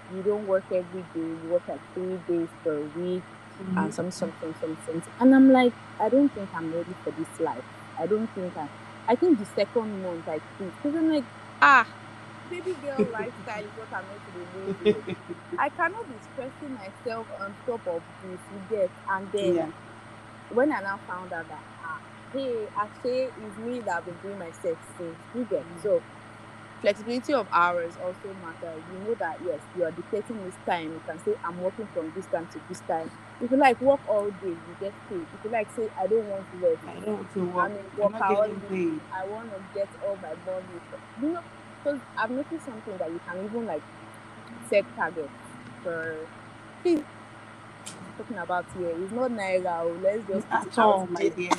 you 0.09 0.23
don't 0.23 0.47
work 0.47 0.67
every 0.73 1.05
day, 1.05 1.09
you 1.15 1.49
work 1.49 1.65
like 1.69 1.83
three 1.95 2.19
days 2.29 2.51
per 2.65 2.83
week 2.83 3.25
Mm-hmm. 3.61 3.77
and 3.77 3.95
some 3.95 4.11
something 4.11 4.55
something. 4.61 5.03
And 5.21 5.35
I'm 5.35 5.51
like, 5.51 5.75
I 6.01 6.09
don't 6.11 6.33
think 6.35 6.51
I'm 6.55 6.73
ready 6.75 6.95
for 7.05 7.13
this 7.13 7.41
life. 7.41 7.65
I 7.99 8.07
don't 8.07 8.33
think 8.35 8.57
I 8.57 8.69
I 9.09 9.17
think 9.17 9.39
the 9.39 9.47
second 9.47 10.03
month 10.03 10.29
I 10.29 10.41
quit 10.57 10.75
because 10.83 10.95
I'm 10.97 11.09
like, 11.09 11.27
ah, 11.61 11.87
baby 12.49 12.77
girl 12.77 13.11
lifestyle 13.11 13.65
is 13.65 13.73
what 13.75 13.89
I'm 13.93 14.09
meant 14.09 14.25
to 14.27 14.33
be 14.33 14.47
living. 14.55 15.05
I 15.59 15.71
cannot 15.71 16.09
be 16.09 16.19
stressing 16.21 16.75
myself 16.75 17.29
on 17.41 17.57
top 17.67 17.83
of 17.87 18.05
this, 18.23 18.43
you 18.51 18.67
get. 18.69 18.93
And 19.09 19.31
then 19.33 19.55
Yeah. 19.55 19.73
when 20.49 20.73
I 20.73 20.81
now 20.81 21.01
found 21.07 21.33
out 21.33 21.49
that 21.49 21.65
ah, 21.85 22.01
hey, 22.33 22.69
actually 22.79 23.33
it's 23.37 23.59
me 23.59 23.83
that 23.87 23.99
I've 23.99 24.05
been 24.07 24.19
doing 24.19 24.39
myself 24.39 24.79
since 24.97 25.19
you 25.35 25.47
get 25.47 25.67
so 25.77 26.05
flexibility 26.81 27.33
of 27.33 27.49
hours 27.53 27.97
also 27.97 28.35
matters. 28.35 28.85
You 28.89 28.99
know 29.01 29.15
that 29.21 29.37
yes, 29.41 29.67
you 29.75 29.85
are 29.85 29.93
dictating 29.93 30.45
this 30.45 30.59
time. 30.69 30.93
You 30.93 31.03
can 31.09 31.19
say 31.19 31.37
I'm 31.45 31.59
working 31.59 31.89
from 31.93 32.13
this 32.15 32.27
time 32.27 32.49
to 32.53 32.61
this 32.69 32.83
time. 32.83 33.13
If 33.45 33.51
you 33.51 33.59
like 33.59 33.79
work 33.83 34.01
all 34.09 34.31
day, 34.31 34.49
you 34.49 34.77
get 34.81 34.95
paid. 35.11 35.21
If 35.21 35.45
you 35.45 35.51
like 35.51 35.69
say 35.77 35.91
I 35.99 36.07
don't 36.07 36.27
want 36.31 36.51
to 36.51 36.59
work, 36.63 36.79
I 36.89 36.95
don't 36.95 37.17
want 37.17 37.35
to 37.35 37.45
work. 37.45 37.71
I'm 37.71 37.73
in 37.73 38.03
I'm 38.03 38.13
not 38.13 38.31
getting 38.31 38.61
paid. 38.63 39.01
I 39.13 39.27
want 39.27 39.51
to 39.53 39.61
get 39.75 39.89
all 40.03 40.17
my 40.17 40.31
money. 40.51 40.81
You 41.21 41.29
know, 41.29 41.43
because 41.85 42.01
I've 42.17 42.31
noticed 42.31 42.65
something 42.65 42.97
that 42.97 43.11
you 43.11 43.21
can 43.29 43.45
even 43.45 43.67
like 43.67 43.83
set 44.71 44.85
targets 44.97 45.29
for. 45.83 46.17
See, 46.83 47.05
talking 48.17 48.39
about 48.39 48.65
here, 48.79 48.95
it's 48.99 49.13
not 49.13 49.31
naira. 49.31 49.83
oh, 49.83 49.99
Let's 50.03 50.27
just 50.27 50.47
At 50.51 50.79
all, 50.79 51.07
my 51.07 51.29
dear. 51.29 51.51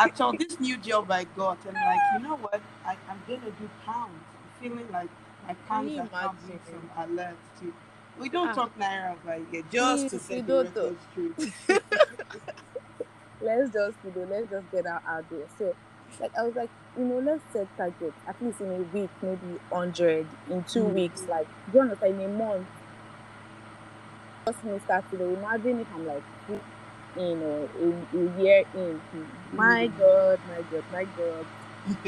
At 0.00 0.20
all, 0.20 0.36
this 0.36 0.58
new 0.58 0.78
job 0.78 1.12
I 1.12 1.24
got, 1.24 1.58
I'm 1.64 1.74
like, 1.74 2.00
you 2.14 2.28
know 2.28 2.36
what? 2.38 2.60
I, 2.84 2.96
I'm 3.08 3.22
gonna 3.28 3.52
do 3.52 3.70
pounds. 3.86 4.10
I'm 4.34 4.60
feeling 4.60 4.90
like 4.90 5.10
my 5.46 5.54
pounds 5.68 5.96
are 5.96 6.08
coming 6.08 6.40
imagine? 6.42 6.60
some 6.66 6.90
alert 6.96 7.36
too. 7.60 7.72
We 8.20 8.28
don't 8.28 8.48
Ah. 8.50 8.54
talk 8.54 8.70
naira 8.78 9.12
over 9.12 9.38
here, 9.50 9.62
just 9.70 10.10
to 10.10 10.18
say 10.18 10.40
the 10.42 10.64
record 10.64 10.96
let's 13.40 13.72
just 13.72 13.96
you 14.04 14.12
know 14.14 14.26
let's 14.30 14.50
just 14.50 14.70
get 14.70 14.86
out 14.86 15.02
out 15.08 15.24
there. 15.30 15.46
So 15.58 15.74
like 16.20 16.32
i 16.38 16.42
was 16.42 16.54
like 16.54 16.68
you 16.98 17.04
know 17.04 17.18
let's 17.20 17.42
set 17.52 17.66
targets 17.76 18.16
at 18.26 18.36
least 18.42 18.60
in 18.60 18.70
a 18.70 18.82
week 18.94 19.10
maybe 19.22 19.58
100 19.70 20.26
in 20.50 20.64
two 20.64 20.84
Mhm. 20.84 20.94
weeks 20.94 21.22
like 21.28 21.46
you 21.72 21.80
understand? 21.80 22.20
In 22.20 22.30
a 22.30 22.38
month. 22.44 22.66
Just 24.46 24.64
me 24.64 24.78
start 24.84 25.04
today 25.10 25.24
imagine 25.32 25.80
if 25.80 25.86
i'm 25.94 26.06
like 26.06 26.22
you 26.48 26.60
know 27.16 27.68
a, 27.84 28.18
a 28.18 28.42
year 28.42 28.64
in. 28.74 29.00
My 29.52 29.88
Mhm. 29.88 29.98
god 29.98 30.38
my 30.48 30.62
god 30.70 30.84
my 30.92 31.04
god. 31.04 31.46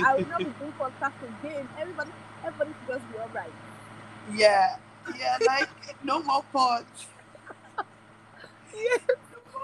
I 0.05 0.17
will 0.17 0.29
not 0.29 0.39
be 0.39 0.45
doing 0.61 0.73
podcast 0.79 1.17
again. 1.23 1.69
Everybody 1.81 2.11
everybody 2.45 2.71
should 2.79 2.95
just 2.95 3.13
be 3.13 3.19
all 3.19 3.31
right 3.35 3.53
yeah, 4.33 4.77
yeah, 5.19 5.39
like 5.47 5.71
no 6.03 6.23
more 6.23 6.45
pods. 6.53 7.09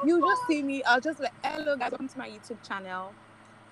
you 0.03 0.23
just 0.25 0.47
see 0.47 0.63
me 0.63 0.83
i'll 0.85 1.01
just 1.01 1.21
like 1.21 1.33
hello 1.45 1.77
guys 1.77 1.91
welcome 1.93 2.09
to 2.09 2.19
my 2.19 2.29
youtube 2.29 2.63
channel 2.67 3.15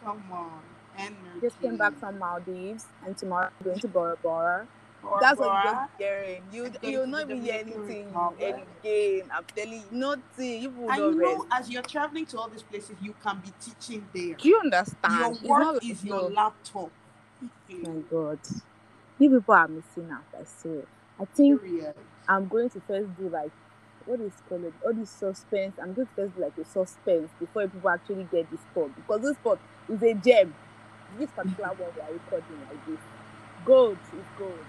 Come 0.04 0.24
on, 0.32 0.62
energy. 0.98 1.18
just 1.42 1.60
came 1.60 1.76
back 1.76 1.98
from 1.98 2.18
maldives 2.18 2.86
and 3.04 3.16
tomorrow 3.18 3.48
i'm 3.60 3.64
going 3.64 3.80
to 3.80 3.88
bora 3.88 4.16
bora 4.22 4.68
Bora 5.02 5.20
That's 5.20 5.40
what 5.40 5.52
Bora. 5.52 5.62
you're 5.64 5.88
hearing. 5.98 6.42
You 6.52 6.72
you'll 6.82 7.06
not 7.06 7.22
the 7.28 7.36
even 7.36 7.42
hear 7.42 7.54
Dominican 7.54 7.60
anything 7.60 8.08
again. 8.84 9.30
I'm 9.32 9.44
telling 9.56 9.72
you, 9.74 9.86
nothing. 9.90 10.62
You 10.62 10.70
will 10.70 10.92
I 10.92 10.98
not 10.98 11.16
know 11.16 11.44
rest. 11.44 11.46
as 11.52 11.70
you're 11.70 11.82
traveling 11.82 12.26
to 12.26 12.38
all 12.38 12.48
these 12.48 12.62
places, 12.62 12.96
you 13.02 13.14
can 13.22 13.40
be 13.40 13.52
teaching 13.60 14.06
there. 14.14 14.38
Do 14.38 14.48
you 14.48 14.58
understand? 14.60 15.14
Your 15.20 15.30
work 15.34 15.78
is 15.82 16.04
your 16.04 16.22
laptop. 16.22 16.92
My 17.82 17.96
God, 18.10 18.40
you 19.18 19.30
people 19.30 19.54
are 19.54 19.68
missing 19.68 20.10
out. 20.12 20.24
I 20.38 20.44
swear. 20.44 20.84
I 21.20 21.24
think 21.24 21.60
I'm 22.28 22.48
going 22.48 22.70
to 22.70 22.80
first 22.80 23.16
do 23.16 23.28
like 23.28 23.50
what 24.04 24.20
is 24.20 24.32
it 24.32 24.48
called 24.48 24.72
all 24.84 24.92
this 24.92 25.10
suspense. 25.10 25.74
I'm 25.80 25.92
going 25.94 26.06
to 26.06 26.14
first 26.14 26.36
do 26.36 26.42
like 26.42 26.56
a 26.58 26.64
suspense 26.64 27.30
before 27.40 27.66
people 27.68 27.90
actually 27.90 28.24
get 28.30 28.50
this 28.50 28.60
spot 28.60 28.94
because 28.94 29.22
this 29.22 29.36
spot 29.36 29.58
is 29.88 30.02
a 30.02 30.14
gem. 30.14 30.54
This 31.18 31.30
particular 31.30 31.70
one 31.70 31.90
we 31.94 32.00
are 32.00 32.12
recording 32.12 32.60
like 32.68 32.84
this, 32.86 33.00
gold 33.64 33.98
is 34.12 34.24
gold. 34.38 34.66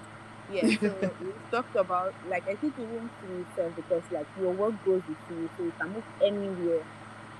Yeah, 0.51 0.68
so 0.80 1.13
we 1.20 1.34
talked 1.51 1.75
about 1.75 2.13
like 2.30 2.48
I 2.48 2.56
think 2.56 2.74
even 2.80 3.10
to 3.22 3.27
yourself 3.27 3.75
because 3.75 4.04
like 4.12 4.27
your 4.39 4.54
work 4.54 4.75
goes 4.86 5.01
with 5.08 5.18
you, 5.30 5.50
so 5.58 5.63
you 5.63 5.74
can 5.80 5.94
move 5.94 6.06
anywhere 6.24 6.84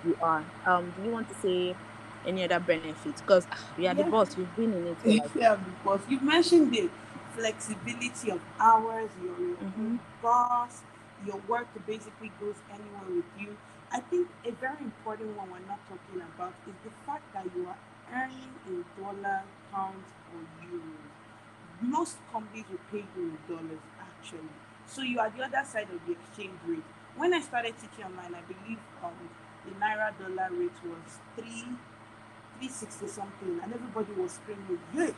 you 0.04 0.18
are. 0.22 0.44
Um, 0.66 0.94
do 0.96 1.04
you 1.04 1.12
want 1.12 1.30
to 1.30 1.36
say 1.36 1.76
any 2.26 2.44
other 2.44 2.60
benefits? 2.60 3.22
Because 3.22 3.48
we 3.78 3.88
are 3.88 3.96
the 3.96 4.04
boss. 4.04 4.36
We've 4.36 4.54
been 4.56 4.74
in 4.74 4.88
it 4.88 4.98
for 5.00 5.10
like 5.14 5.36
yeah, 5.36 5.56
because 5.56 6.02
you 6.10 6.20
mentioned 6.20 6.74
the 6.74 6.90
flexibility 7.38 8.32
of 8.32 8.42
hours, 8.60 9.10
your 9.24 9.38
your 9.40 9.58
Mhm. 9.58 9.78
own 9.80 10.00
boss, 10.22 10.82
your 11.26 11.38
work 11.48 11.68
basically 11.86 12.32
goes 12.40 12.56
anywhere 12.74 13.10
with 13.18 13.32
you. 13.40 13.56
I 13.92 14.00
think 14.02 14.28
a 14.44 14.52
very 14.52 14.82
important 14.84 15.38
one 15.38 15.50
we're 15.52 15.68
not 15.68 15.80
talking 15.88 16.22
about 16.22 16.54
is 16.68 16.76
the 16.84 16.92
fact 17.06 17.32
that 17.34 17.46
you 17.56 17.68
are 17.70 17.78
earning 18.14 18.52
in 18.68 18.84
dollars, 18.98 19.48
pounds, 19.72 20.10
or 20.34 20.42
euros. 20.66 21.12
Most 21.82 22.18
companies 22.34 22.66
will 22.70 22.84
pay 22.92 23.06
you 23.16 23.24
in 23.32 23.38
dollars 23.48 23.84
actually. 24.02 24.50
So 24.88 25.02
you 25.02 25.20
are 25.20 25.30
the 25.30 25.44
other 25.44 25.64
side 25.64 25.90
of 25.94 26.00
the 26.06 26.14
exchange 26.14 26.58
rate. 26.66 26.84
When 27.16 27.34
I 27.34 27.42
started 27.42 27.76
teaching 27.78 28.06
online, 28.06 28.34
I 28.36 28.42
believe 28.42 28.80
um, 29.04 29.14
the 29.66 29.72
naira 29.80 30.12
dollar 30.18 30.50
rate 30.52 30.80
was 30.84 31.20
three 31.36 31.78
360 32.60 33.08
something 33.08 33.60
and 33.62 33.74
everybody 33.74 34.14
was 34.14 34.32
screaming, 34.34 34.80
yeah, 34.94 35.12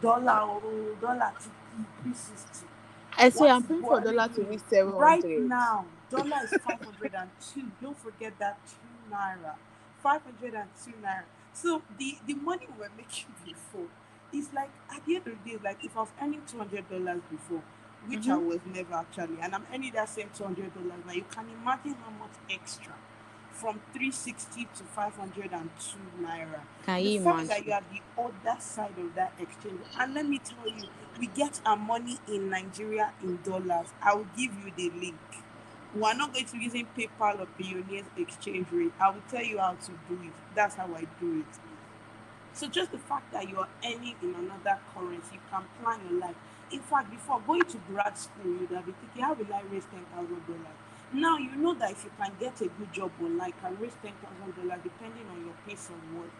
dollar, 0.00 0.40
oh, 0.42 0.96
dollar, 1.00 1.32
360. 2.02 2.66
I 3.16 3.30
say 3.30 3.48
I'm 3.48 3.62
paying 3.64 3.84
for 3.84 4.00
dollar 4.00 4.28
to 4.28 4.42
reach 4.44 4.62
seven 4.68 4.94
Right 4.96 5.26
now, 5.36 5.86
dollar 6.10 6.42
is 6.44 6.56
502. 6.56 7.72
Don't 7.82 7.98
forget 7.98 8.38
that 8.38 8.58
2 8.66 9.14
naira. 9.14 9.54
502 10.02 10.92
naira. 11.02 11.24
So 11.52 11.82
the, 11.98 12.18
the 12.26 12.34
money 12.34 12.66
we 12.72 12.80
were 12.80 12.90
making 12.96 13.34
before 13.44 13.88
is 14.32 14.48
like, 14.54 14.70
at 14.94 15.04
the 15.06 15.16
end 15.16 15.26
of 15.26 15.44
the 15.44 15.50
day, 15.52 15.58
like 15.62 15.84
if 15.84 15.96
I 15.96 16.00
was 16.00 16.08
earning 16.22 16.42
$200 16.46 17.22
before, 17.30 17.62
which 18.06 18.28
I 18.28 18.36
Mhm. 18.36 18.38
was 18.38 18.60
never 18.72 18.94
actually, 18.94 19.38
and 19.42 19.54
I'm 19.54 19.66
earning 19.74 19.92
that 19.94 20.08
same 20.08 20.30
$200 20.30 21.06
now, 21.06 21.12
you 21.12 21.24
can 21.30 21.46
imagine 21.50 21.94
how 22.04 22.10
much 22.18 22.32
extra 22.50 22.94
from 23.60 23.78
360 23.92 24.64
to 24.74 24.82
502 24.84 25.98
naira. 26.22 26.60
Can 26.86 26.96
the 26.96 27.10
you 27.10 27.20
fact 27.22 27.48
that 27.48 27.66
you 27.66 27.72
are 27.72 27.82
the 27.92 28.22
other 28.22 28.58
side 28.60 28.94
of 28.98 29.14
that 29.14 29.34
exchange 29.38 29.80
and 29.98 30.14
let 30.14 30.26
me 30.26 30.38
tell 30.38 30.66
you 30.66 30.88
we 31.18 31.26
get 31.26 31.60
our 31.66 31.76
money 31.76 32.18
in 32.26 32.48
nigeria 32.48 33.12
in 33.22 33.38
dollars. 33.42 33.88
I 34.02 34.14
will 34.14 34.26
give 34.36 34.52
you 34.64 34.72
the 34.74 34.90
link. 34.98 35.18
We 35.94 36.02
are 36.04 36.14
not 36.14 36.32
going 36.32 36.46
to 36.46 36.52
be 36.56 36.64
using 36.64 36.86
paypal 36.96 37.40
or 37.40 37.48
billionaires 37.58 38.06
exchange 38.16 38.68
rate. 38.72 38.92
I 38.98 39.10
will 39.10 39.22
tell 39.30 39.44
you 39.44 39.58
how 39.58 39.72
to 39.74 39.90
do 40.08 40.14
it. 40.22 40.32
That's 40.54 40.76
how 40.76 40.86
i 40.94 41.04
do 41.20 41.40
it. 41.40 41.52
So 42.54 42.66
just 42.68 42.92
the 42.92 42.98
fact 42.98 43.30
that 43.32 43.48
you 43.48 43.58
are 43.58 43.68
earning 43.84 44.14
in 44.22 44.34
another 44.34 44.78
currency 44.94 45.34
you 45.34 45.40
can 45.50 45.64
plan 45.82 46.00
your 46.10 46.18
life. 46.20 46.36
In 46.72 46.80
fact 46.80 47.10
before 47.10 47.42
going 47.46 47.64
to 47.64 47.76
grad 47.88 48.16
school 48.16 48.46
you 48.52 48.60
would 48.60 48.70
have 48.70 48.86
been 48.86 48.94
thinking 48.94 49.22
how 49.22 49.34
will 49.34 49.52
i 49.52 49.60
raise 49.70 49.84
ten 49.92 50.04
thousand 50.14 50.46
dollars 50.46 50.78
now 51.12 51.36
you 51.38 51.54
know 51.56 51.74
that 51.74 51.92
if 51.92 52.04
you 52.04 52.10
can 52.18 52.32
get 52.38 52.60
a 52.60 52.68
good 52.68 52.92
job 52.92 53.10
online 53.20 53.38
like 53.38 53.60
can 53.60 53.76
raise 53.78 53.94
ten 54.02 54.12
thousand 54.22 54.54
dollars 54.56 54.80
depending 54.82 55.26
on 55.28 55.44
your 55.44 55.54
pace 55.66 55.88
of 55.90 56.14
work. 56.16 56.30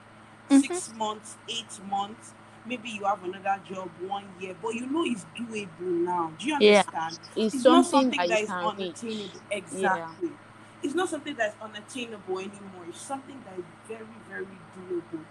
Mhm. 0.51 0.81
six 0.81 0.93
months 0.95 1.37
eight 1.49 1.81
months 1.89 2.33
maybe 2.67 2.91
you 2.91 3.05
have 3.05 3.23
another 3.25 3.61
job 3.65 3.89
one 4.01 4.27
year 4.41 4.55
but 4.61 4.75
you 4.75 4.87
know 4.87 5.05
it's 5.05 5.25
doable 5.37 5.81
now. 6.05 6.33
Do 6.39 6.47
you 6.47 6.55
Yeah. 6.59 6.85
understand? 6.85 7.19
It's, 7.37 7.55
it's 7.55 7.65
not 7.67 7.87
something 7.87 8.11
something 8.11 8.27
that 8.29 8.29
that 8.29 8.43
is 8.43 8.55
can 8.55 8.73
reach. 8.77 8.99
unattainable. 9.01 9.41
Exactly. 9.51 10.33
It's 10.83 10.95
not 10.95 11.09
something 11.09 11.35
that's 11.37 11.57
unattainable 11.61 12.39
anymore. 12.39 12.87
It's 12.89 13.01
something 13.01 13.43
that 13.45 13.59
is 13.59 13.65
very 13.87 14.07
very 14.29 14.47
doable. 14.77 15.25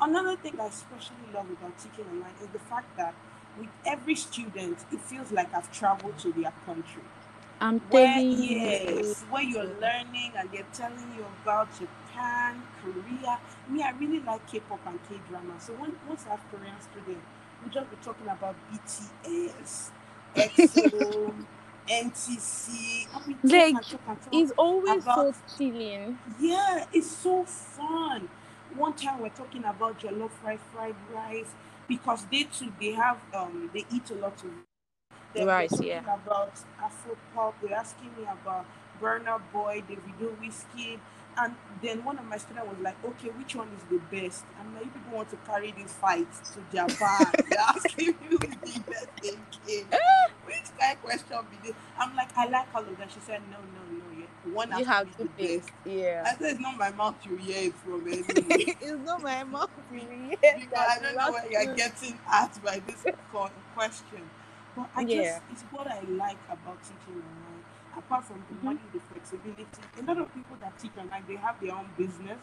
Another 0.00 0.36
thing 0.36 0.58
i 0.60 0.66
especially 0.66 1.26
love 1.32 1.48
about 1.50 1.78
teaching 1.78 2.06
online 2.06 2.34
is 2.42 2.48
the 2.48 2.58
fact 2.58 2.96
that 2.96 3.14
with 3.58 3.68
every 3.86 4.14
student 4.16 4.84
it 4.92 5.00
feels 5.00 5.30
like 5.30 5.52
i've 5.54 5.70
traveled 5.70 6.18
to 6.18 6.32
their 6.32 6.52
country 6.66 7.02
I'm 7.60 7.80
where 7.90 8.06
telling 8.14 8.30
you. 8.32 8.58
yes 8.58 9.22
where 9.30 9.42
you're 9.42 9.64
learning 9.80 10.32
and 10.36 10.50
they're 10.52 10.66
telling 10.72 11.12
you 11.16 11.24
about 11.42 11.68
japan 11.78 12.62
korea 12.82 13.38
me 13.68 13.82
i 13.82 13.90
really 13.98 14.20
like 14.20 14.46
k-pop 14.50 14.80
and 14.86 14.98
k-drama 15.08 15.54
so 15.60 15.72
when, 15.74 15.92
once 16.08 16.24
i 16.26 16.30
have 16.30 16.40
korean 16.50 16.74
students 16.80 17.24
we'll 17.62 17.72
just 17.72 17.90
be 17.90 17.96
talking 18.04 18.28
about 18.28 18.54
bts 18.72 19.90
exo 20.34 21.34
ntc 21.88 23.06
I 23.14 23.26
mean, 23.28 23.38
Like, 23.44 23.74
talk 23.74 24.06
talk. 24.06 24.18
It's 24.32 24.52
always 24.56 25.02
About- 25.02 25.34
so 25.36 25.56
chilling. 25.56 26.18
Yeah, 26.40 26.86
it's 26.92 27.10
so 27.10 27.44
fun. 27.44 28.28
One 28.76 28.94
time 28.94 29.20
we're 29.20 29.28
talking 29.28 29.64
about 29.64 30.00
jollof 30.00 30.30
rice, 30.42 30.58
fried 30.72 30.96
rice, 31.12 31.52
because 31.86 32.24
they 32.30 32.44
too 32.44 32.72
they 32.80 32.92
have 32.92 33.18
um 33.34 33.70
they 33.72 33.84
eat 33.92 34.10
a 34.10 34.14
lot 34.14 34.42
of 34.42 34.50
Then 35.34 35.46
Right, 35.46 35.68
talking 35.70 35.86
yeah. 35.88 36.00
about 36.14 36.52
Afro 36.82 37.16
pop. 37.34 37.54
They're 37.60 37.74
asking 37.76 38.10
me 38.16 38.24
about 38.24 38.66
Burna 39.00 39.40
Boy, 39.52 39.82
Davido, 39.88 40.34
Wizkid. 40.40 40.98
And 41.36 41.54
then 41.82 42.04
one 42.04 42.16
of 42.18 42.24
my 42.26 42.36
students 42.38 42.68
was 42.68 42.78
like, 42.80 42.94
okay, 43.04 43.28
which 43.30 43.56
one 43.56 43.68
is 43.76 43.82
the 43.90 43.98
best? 44.16 44.44
And 44.60 44.72
my 44.72 44.80
people 44.80 45.00
want 45.12 45.28
to 45.30 45.36
carry 45.38 45.72
this 45.72 45.92
fight 45.92 46.28
to 46.52 46.60
Japan. 46.72 47.26
They're 47.50 47.58
asking 47.58 48.06
me 48.30 48.36
the 48.38 48.82
best 48.86 49.08
thinking. 49.20 49.86
Which 50.46 50.62
kind 50.78 50.92
of 50.96 51.02
question 51.02 51.38
be 51.50 51.68
this? 51.68 51.76
I'm 51.98 52.14
like, 52.14 52.36
I 52.36 52.46
like 52.46 52.68
all 52.74 52.82
of 52.82 52.96
that. 52.98 53.10
She 53.10 53.18
said, 53.20 53.40
no, 53.50 53.56
no, 53.58 53.98
no. 53.98 54.04
Yeah. 54.20 54.54
One 54.54 54.78
You 54.78 54.84
have 54.84 55.10
to 55.16 55.24
the 55.24 55.28
pick. 55.30 55.60
best. 55.62 55.72
Yeah. 55.84 56.22
I 56.24 56.38
said, 56.38 56.52
it's 56.52 56.60
not 56.60 56.76
my 56.78 56.90
mouth 56.92 57.16
you 57.24 57.36
hear 57.36 57.68
it 57.68 57.74
from 57.74 58.06
anyway. 58.06 58.24
it's 58.80 59.04
not 59.04 59.20
my 59.22 59.42
mouth. 59.42 59.70
because 59.90 60.68
I 60.74 60.98
don't 61.02 61.16
know 61.16 61.32
where 61.32 61.50
you're 61.50 61.74
getting 61.74 62.16
at 62.30 62.62
by 62.62 62.80
this 62.86 63.04
question. 63.74 64.30
But 64.76 64.90
I 64.96 65.04
Yeah. 65.04 65.38
just, 65.38 65.40
it's 65.52 65.62
what 65.70 65.86
I 65.86 66.00
like 66.00 66.38
about 66.50 66.82
teaching 66.82 67.22
online. 67.22 67.64
Apart 67.96 68.24
from 68.24 68.44
the 68.48 68.54
Mhm. 68.56 68.64
money, 68.64 68.80
the 68.92 69.00
flexibility, 69.00 69.66
a 69.98 70.02
lot 70.02 70.18
of 70.18 70.34
people 70.34 70.56
that 70.60 70.78
teach 70.78 70.92
online, 70.98 71.24
they 71.28 71.36
have 71.36 71.60
their 71.60 71.74
own 71.74 71.88
business. 71.96 72.38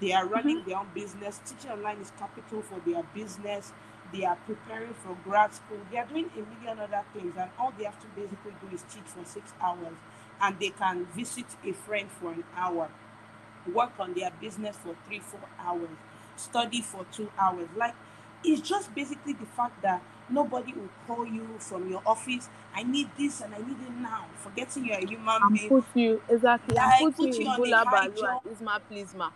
They 0.00 0.12
are 0.12 0.26
running 0.26 0.62
their 0.64 0.78
own 0.78 0.88
business. 0.94 1.40
Teaching 1.44 1.70
online 1.72 1.98
is 1.98 2.12
capital 2.18 2.62
for 2.62 2.80
their 2.80 3.02
business. 3.14 3.72
They 4.12 4.24
are 4.24 4.36
preparing 4.46 4.94
for 4.94 5.16
grad 5.24 5.54
school. 5.54 5.78
They 5.90 5.98
are 5.98 6.06
doing 6.06 6.30
a 6.36 6.40
million 6.54 6.78
other 6.78 7.02
things, 7.12 7.34
and 7.36 7.50
all 7.58 7.72
they 7.76 7.84
have 7.84 8.00
to 8.00 8.06
basically 8.16 8.54
do 8.60 8.74
is 8.74 8.82
teach 8.92 9.04
for 9.04 9.24
six 9.24 9.52
hours, 9.60 9.94
and 10.40 10.58
they 10.58 10.70
can 10.70 11.06
visit 11.06 11.46
a 11.64 11.72
friend 11.72 12.10
for 12.10 12.32
an 12.32 12.44
hour, 12.56 12.88
work 13.72 13.92
on 13.98 14.14
their 14.14 14.30
business 14.40 14.76
for 14.76 14.94
three, 15.06 15.20
four 15.20 15.40
hours, 15.58 15.90
study 16.36 16.80
for 16.80 17.04
two 17.12 17.30
hours. 17.38 17.68
Like 17.76 17.94
it's 18.44 18.66
just 18.66 18.94
basically 18.94 19.34
the 19.34 19.46
fact 19.46 19.82
that 19.82 20.02
nobody 20.30 20.72
will 20.72 20.88
call 21.06 21.26
you 21.26 21.46
from 21.58 21.88
your 21.90 22.02
office. 22.06 22.48
I 22.74 22.82
need 22.82 23.08
this 23.18 23.40
and 23.40 23.54
I 23.54 23.58
need 23.58 23.76
it 23.82 23.94
now. 24.00 24.26
Forgetting 24.36 24.84
you're 24.86 24.98
a 24.98 25.06
human 25.06 25.28
I'm 25.42 25.52
being. 25.54 25.68
put 25.68 25.84
you 25.94 26.22
exactly. 26.28 26.74
Like, 26.76 27.00
put, 27.00 27.16
put 27.16 27.26
you 27.28 27.34
you 27.34 27.40
in 27.42 27.46
on 27.48 27.56
Bula 27.56 27.84
high 27.86 28.08
Balu 28.08 28.16
job. 28.20 28.42
and 28.46 28.56
Isma 28.56 28.80
Plisma. 28.90 29.30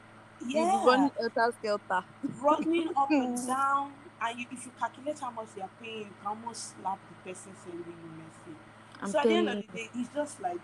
Yeah. 0.46 0.84
Running 0.84 1.10
elter 1.22 1.52
skelter. 1.58 2.04
running 2.40 2.88
up 2.96 3.10
and 3.10 3.46
down, 3.46 3.92
and 4.20 4.38
you, 4.38 4.46
if 4.50 4.64
you 4.66 4.72
calculate 4.78 5.18
how 5.20 5.30
much 5.30 5.48
they 5.54 5.62
are 5.62 5.70
paying, 5.80 5.98
you 5.98 6.04
can 6.20 6.26
almost 6.26 6.74
slap 6.76 6.98
the 7.08 7.30
person 7.30 7.52
sending 7.64 7.86
you 7.86 8.10
message. 8.18 8.60
I'm 9.00 9.10
so 9.10 9.18
at 9.18 9.24
the 9.24 9.34
end 9.34 9.48
of 9.48 9.56
the 9.56 9.62
day, 9.78 9.88
it's 9.94 10.08
just 10.14 10.40
like 10.40 10.58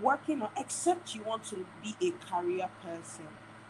working 0.00 0.42
on. 0.42 0.50
Except 0.56 1.14
you 1.14 1.22
want 1.24 1.44
to 1.44 1.66
be 1.82 1.96
a 2.00 2.10
career 2.30 2.68
person, 2.82 3.26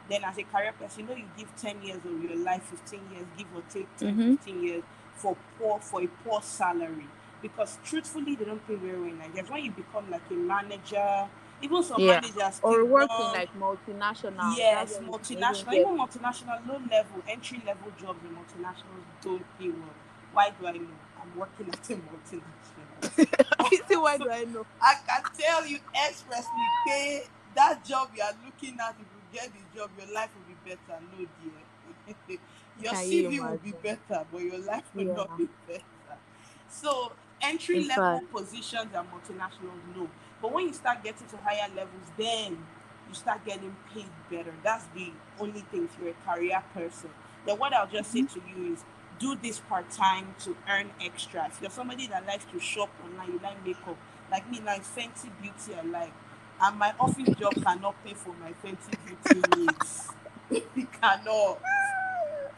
then 0.09 0.23
as 0.25 0.37
a 0.39 0.43
career 0.45 0.73
person, 0.79 1.01
you 1.01 1.07
know 1.09 1.15
you 1.17 1.25
give 1.37 1.55
ten 1.57 1.81
years 1.83 2.01
of 2.05 2.23
your 2.23 2.37
life, 2.37 2.63
fifteen 2.65 3.01
years, 3.13 3.27
give 3.37 3.47
or 3.55 3.63
take 3.71 3.89
10, 3.97 4.17
Mhm. 4.17 4.31
15 4.39 4.63
years 4.63 4.83
for 5.19 5.37
poor 5.59 5.79
for 5.81 6.03
a 6.03 6.07
poor 6.25 6.41
salary. 6.43 7.07
Because 7.41 7.79
truthfully, 7.85 8.35
they 8.35 8.45
don't 8.45 8.67
pay 8.67 8.75
very 8.75 8.99
well 9.01 9.11
in 9.11 9.19
Nigeria. 9.19 9.45
When 9.45 9.65
you 9.65 9.71
become 9.71 10.11
like 10.11 10.23
a 10.31 10.35
manager, 10.35 11.29
even 11.63 11.83
some 11.83 12.05
Yeah. 12.05 12.21
managers 12.21 12.61
Or 12.63 12.85
working 12.85 13.33
like 13.33 13.51
multinational. 13.59 14.57
Yes, 14.57 14.99
multinational, 15.01 15.75
even 15.75 15.99
multinational, 15.99 16.67
low 16.67 16.81
level, 16.91 17.23
entry 17.29 17.63
level 17.67 17.93
jobs 18.01 18.21
in 18.25 18.31
multinationals 18.35 19.07
don't 19.23 19.45
pay 19.59 19.69
well. 19.71 19.95
Why 20.33 20.51
do 20.51 20.67
I 20.67 20.73
know? 20.73 20.99
I'm 21.21 21.39
working 21.39 21.69
at 21.71 21.91
a 21.91 21.95
multinational. 21.95 23.27
You 23.73 23.79
see 23.89 23.97
why 23.97 24.19
do 24.19 24.31
I 24.31 24.45
know? 24.45 24.65
I 24.81 24.95
can 25.07 25.23
tell 25.39 25.67
you 25.67 25.79
expressly, 26.07 26.67
pay 26.87 27.25
that 27.55 27.85
job 27.85 28.11
you 28.17 28.23
are 28.23 28.35
looking 28.45 28.79
at. 28.81 28.95
If 28.95 29.07
you 29.11 29.23
get 29.33 29.51
the 29.53 29.79
job, 29.79 29.91
your 29.99 30.13
life 30.15 30.31
will 30.35 30.47
be 30.55 30.57
better. 30.65 31.01
No, 31.13 31.19
dear. 31.19 32.39
your 32.81 32.93
Can 32.93 33.11
you 33.11 33.29
CV 33.29 33.51
will 33.51 33.59
be 33.59 33.73
better, 33.83 34.25
but 34.31 34.41
your 34.41 34.59
life 34.59 34.85
will 34.95 35.07
Yeah. 35.07 35.15
not 35.15 35.39
be 35.39 35.49
better. 35.67 35.83
So 36.69 37.13
entry 37.41 37.79
In 37.79 37.89
level 37.89 38.21
fact. 38.21 38.33
positions 38.33 38.95
and 38.95 39.09
multinationals, 39.11 39.97
no. 39.97 40.09
But 40.41 40.53
when 40.53 40.67
you 40.67 40.73
start 40.73 41.03
getting 41.03 41.27
to 41.29 41.37
higher 41.39 41.69
levels, 41.75 42.09
then 42.17 42.67
you 43.09 43.15
start 43.15 43.45
getting 43.45 43.75
paid 43.93 44.09
better. 44.31 44.55
That's 44.63 44.85
the 44.95 45.13
only 45.41 45.61
thing 45.63 45.85
if 45.85 45.97
you're 46.01 46.11
a 46.11 46.35
career 46.35 46.63
person. 46.75 47.11
Then 47.47 47.59
what 47.59 47.73
I'll 47.73 47.87
just 47.87 48.13
say 48.13 48.21
mm-hmm. 48.21 48.41
to 48.41 48.61
you 48.61 48.73
is 48.75 48.85
do 49.19 49.35
this 49.37 49.59
part 49.61 49.91
time 49.91 50.35
to 50.41 50.57
earn 50.69 50.91
extra. 51.01 51.47
If 51.47 51.61
you're 51.61 51.71
somebody 51.71 52.07
that 52.09 52.27
likes 52.27 52.45
to 52.53 52.61
shop 52.61 52.91
online, 53.05 53.33
you 53.33 53.41
like 53.43 53.65
makeup, 53.65 53.97
like 54.31 54.49
me 54.51 54.61
like 54.65 54.85
Fenty 54.85 55.31
Beauty 55.41 55.75
I 55.77 55.83
like. 55.83 56.13
And 56.61 56.79
my 56.79 56.93
office 56.99 57.29
job 57.37 57.55
cannot 57.63 57.95
pay 58.05 58.15
for 58.15 58.35
my 58.41 58.53
Fenty 58.65 58.95
Beauty 59.05 59.43
needs. 59.57 60.09
it 60.51 60.93
cannot. 61.01 61.61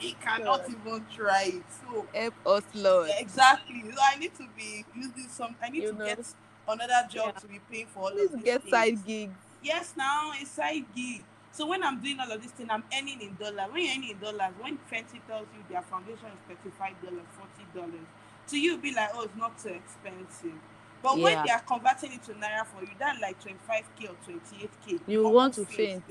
It 0.01 0.21
cannot 0.21 0.63
even 0.69 1.05
try 1.15 1.45
it. 1.45 1.63
So 1.85 2.07
Help 2.15 2.35
us, 2.47 2.63
Lord. 2.75 3.11
exactly. 3.19 3.85
So 3.91 3.99
I 4.03 4.17
need 4.17 4.35
to 4.37 4.47
be 4.57 4.85
using 4.95 5.29
some 5.29 5.55
I 5.63 5.69
need 5.71 5.83
You 5.83 5.93
to 5.93 5.99
know. 5.99 6.05
get 6.07 6.27
another 6.69 7.09
job 7.11 7.33
Yeah. 7.35 7.41
to 7.41 7.47
be 7.47 7.61
paying 7.71 7.87
for 7.87 8.05
all 8.05 8.11
Please 8.11 8.33
of 8.33 8.45
get 8.45 8.63
things. 8.63 8.71
side 8.71 9.07
gigs. 9.07 9.39
Yes, 9.63 9.95
now 9.97 10.33
a 10.33 10.45
side 10.47 10.85
gig. 10.95 11.25
So 11.53 11.67
when 11.67 11.83
I'm 11.83 12.01
doing 12.01 12.19
all 12.21 12.31
of 12.31 12.43
this 12.43 12.53
thing, 12.53 12.69
I'm 12.71 12.85
earning 12.97 13.21
in 13.21 13.35
dollars. 13.37 13.71
When 13.73 13.83
you're 13.85 13.95
earning 13.97 14.11
in 14.11 14.19
dollars, 14.19 14.55
when 14.61 14.79
Fenty 14.91 15.21
tells 15.27 15.47
you 15.55 15.63
their 15.69 15.83
foundation 15.83 16.27
is 16.33 16.41
thirty-five 16.49 16.95
dollars, 17.03 17.27
forty 17.37 17.67
dollars, 17.75 18.07
to 18.49 18.59
you 18.59 18.79
be 18.79 18.95
like, 18.95 19.11
oh, 19.15 19.23
it's 19.23 19.37
not 19.37 19.59
too 19.59 19.71
expensive. 19.71 20.59
But 21.03 21.19
when 21.19 21.43
they 21.45 21.51
are 21.51 21.61
converting 21.61 22.13
it 22.13 22.23
to 22.25 22.33
naira 22.35 22.67
for 22.67 22.83
you, 22.83 22.91
that's 22.99 23.21
like 23.21 23.41
twenty-five 23.41 23.85
k 23.99 24.09
or 24.09 24.17
twenty-eight 24.25 24.71
k. 24.87 24.99
You 25.07 25.29
want 25.29 25.55
to 25.55 25.65
faint. 25.65 26.03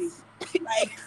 Like, 0.41 0.99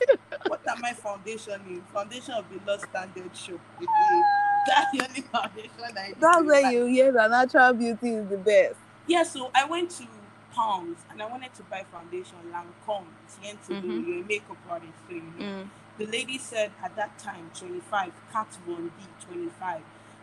what 0.46 0.60
am 0.68 0.84
I 0.84 0.92
foundation 0.92 1.60
in? 1.68 1.82
Foundation 1.92 2.34
of 2.34 2.44
the 2.50 2.60
Lost 2.70 2.84
Standard 2.90 3.34
Show. 3.36 3.58
That's 4.68 4.92
the 4.92 5.08
only 5.08 5.22
foundation 5.22 5.70
I. 5.98 6.14
That's 6.20 6.44
where 6.44 6.62
Like, 6.62 6.72
you 6.74 6.84
hear 6.84 7.10
that 7.12 7.30
natural 7.30 7.72
beauty 7.72 8.10
is 8.10 8.28
the 8.28 8.36
best. 8.38 8.76
yeah, 9.08 9.24
so 9.24 9.50
I 9.54 9.64
went 9.64 9.90
to 9.92 10.04
Palms 10.54 10.98
and 11.10 11.20
I 11.20 11.26
wanted 11.26 11.52
to 11.54 11.62
buy 11.64 11.84
foundation 11.90 12.36
Lancome. 12.52 13.06
Tien 13.42 13.56
to 13.66 13.80
do 13.80 14.00
you're 14.02 14.24
makeup 14.24 14.58
artist, 14.70 14.92
so 15.08 15.14
you 15.14 15.22
know. 15.22 15.44
Mm. 15.44 15.68
The 15.98 16.06
lady 16.06 16.38
said 16.38 16.70
at 16.84 16.94
that 16.96 17.18
time 17.18 17.50
25, 17.58 18.12
Kat 18.32 18.46
Von 18.66 18.92
D 18.98 19.04
25. 19.26 19.80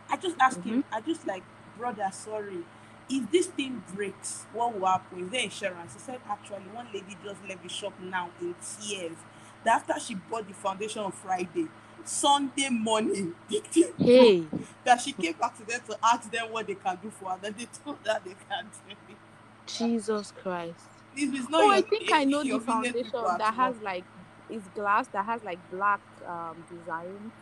I 0.08 0.16
just 0.16 0.36
asked 0.40 0.62
him, 0.62 0.84
I 0.92 1.00
just 1.00 1.26
like, 1.26 1.42
brother, 1.76 2.08
sorry. 2.12 2.64
If 3.10 3.32
this 3.32 3.48
thing 3.48 3.84
breaks, 3.94 4.46
what 4.54 4.78
will 4.78 4.86
happen? 4.88 5.24
Is 5.24 5.30
there 5.30 5.42
insurance? 5.42 5.94
He 5.94 6.00
said, 6.00 6.20
actually, 6.30 6.64
one 6.74 6.86
lady 6.94 7.18
just 7.24 7.40
left 7.48 7.64
the 7.64 7.70
shop 7.70 7.94
now 8.00 8.30
in 8.40 8.54
tears. 8.80 9.18
That 9.64 9.82
after 9.90 10.00
she 10.00 10.16
bought 10.16 10.48
the 10.48 10.54
foundation 10.54 11.02
on 11.02 11.12
Friday, 11.12 11.68
Sunday 12.04 12.70
morning, 12.70 13.34
Hey, 13.98 14.46
that 14.84 15.02
she 15.02 15.12
came 15.12 15.34
back 15.34 15.56
to 15.58 15.64
them 15.66 15.80
to 15.88 15.98
ask 16.04 16.30
them 16.32 16.52
what 16.52 16.66
they 16.68 16.76
can 16.76 16.98
do 17.02 17.10
for 17.10 17.30
her. 17.30 17.38
Then 17.42 17.56
they 17.58 17.66
told 17.84 17.98
her 18.06 18.20
they 18.24 18.36
can't 18.48 18.72
do 18.72 18.96
it. 19.10 19.18
Jesus 19.66 20.32
Christ. 20.32 20.86
If 21.16 21.34
it's 21.34 21.50
not 21.50 21.62
Oh, 21.62 21.70
I 21.70 21.82
think 21.82 22.10
I 22.12 22.24
know 22.24 22.44
the 22.44 22.58
foundation 22.60 23.10
that 23.38 23.54
has 23.54 23.76
like 23.82 24.04
it's 24.48 24.68
glass 24.68 25.08
that 25.08 25.26
has 25.26 25.44
like 25.44 25.60
black 25.70 26.00
um 26.26 26.64
design 26.70 27.32